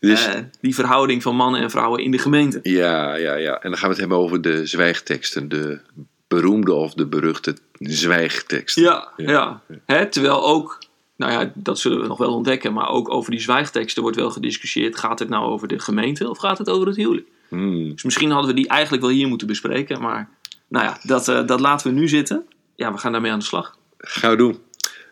Dus, 0.00 0.26
Eh, 0.26 0.40
die 0.60 0.74
verhouding 0.74 1.22
van 1.22 1.36
mannen 1.36 1.60
en 1.60 1.70
vrouwen 1.70 2.02
in 2.02 2.10
de 2.10 2.18
gemeente. 2.18 2.60
ja, 2.62 3.14
ja, 3.14 3.34
ja. 3.34 3.54
En 3.54 3.70
dan 3.70 3.78
gaan 3.78 3.88
we 3.88 3.94
het 3.94 3.98
hebben 3.98 4.18
over 4.18 4.42
de 4.42 4.66
zwijgteksten. 4.66 5.48
De 5.48 5.80
beroemde 6.28 6.72
of 6.72 6.94
de 6.94 7.06
beruchte 7.06 7.56
zwijgteksten. 7.78 8.82
Ja, 8.82 9.08
ja. 9.16 9.62
Hè, 9.86 10.06
terwijl 10.06 10.46
ook, 10.46 10.78
nou 11.16 11.32
ja, 11.32 11.52
dat 11.54 11.78
zullen 11.78 12.00
we 12.00 12.06
nog 12.06 12.18
wel 12.18 12.34
ontdekken, 12.34 12.72
maar 12.72 12.88
ook 12.88 13.10
over 13.10 13.30
die 13.30 13.40
zwijgteksten 13.40 14.02
wordt 14.02 14.16
wel 14.16 14.30
gediscussieerd. 14.30 14.98
Gaat 14.98 15.18
het 15.18 15.28
nou 15.28 15.44
over 15.44 15.68
de 15.68 15.78
gemeente 15.78 16.30
of 16.30 16.38
gaat 16.38 16.58
het 16.58 16.68
over 16.68 16.86
het 16.86 16.96
huwelijk? 16.96 17.26
Hmm. 17.48 17.90
Dus 17.90 18.02
misschien 18.02 18.30
hadden 18.30 18.50
we 18.50 18.56
die 18.56 18.68
eigenlijk 18.68 19.02
wel 19.02 19.12
hier 19.12 19.28
moeten 19.28 19.46
bespreken, 19.46 20.00
maar 20.00 20.28
nou 20.68 20.84
ja, 20.84 20.98
dat, 21.02 21.28
eh, 21.28 21.46
dat 21.46 21.60
laten 21.60 21.86
we 21.86 22.00
nu 22.00 22.08
zitten. 22.08 22.46
Ja, 22.74 22.92
we 22.92 22.98
gaan 22.98 23.12
daarmee 23.12 23.32
aan 23.32 23.38
de 23.38 23.44
slag. 23.44 23.76
Gaan 23.98 24.30
we 24.30 24.36
doen. 24.36 24.58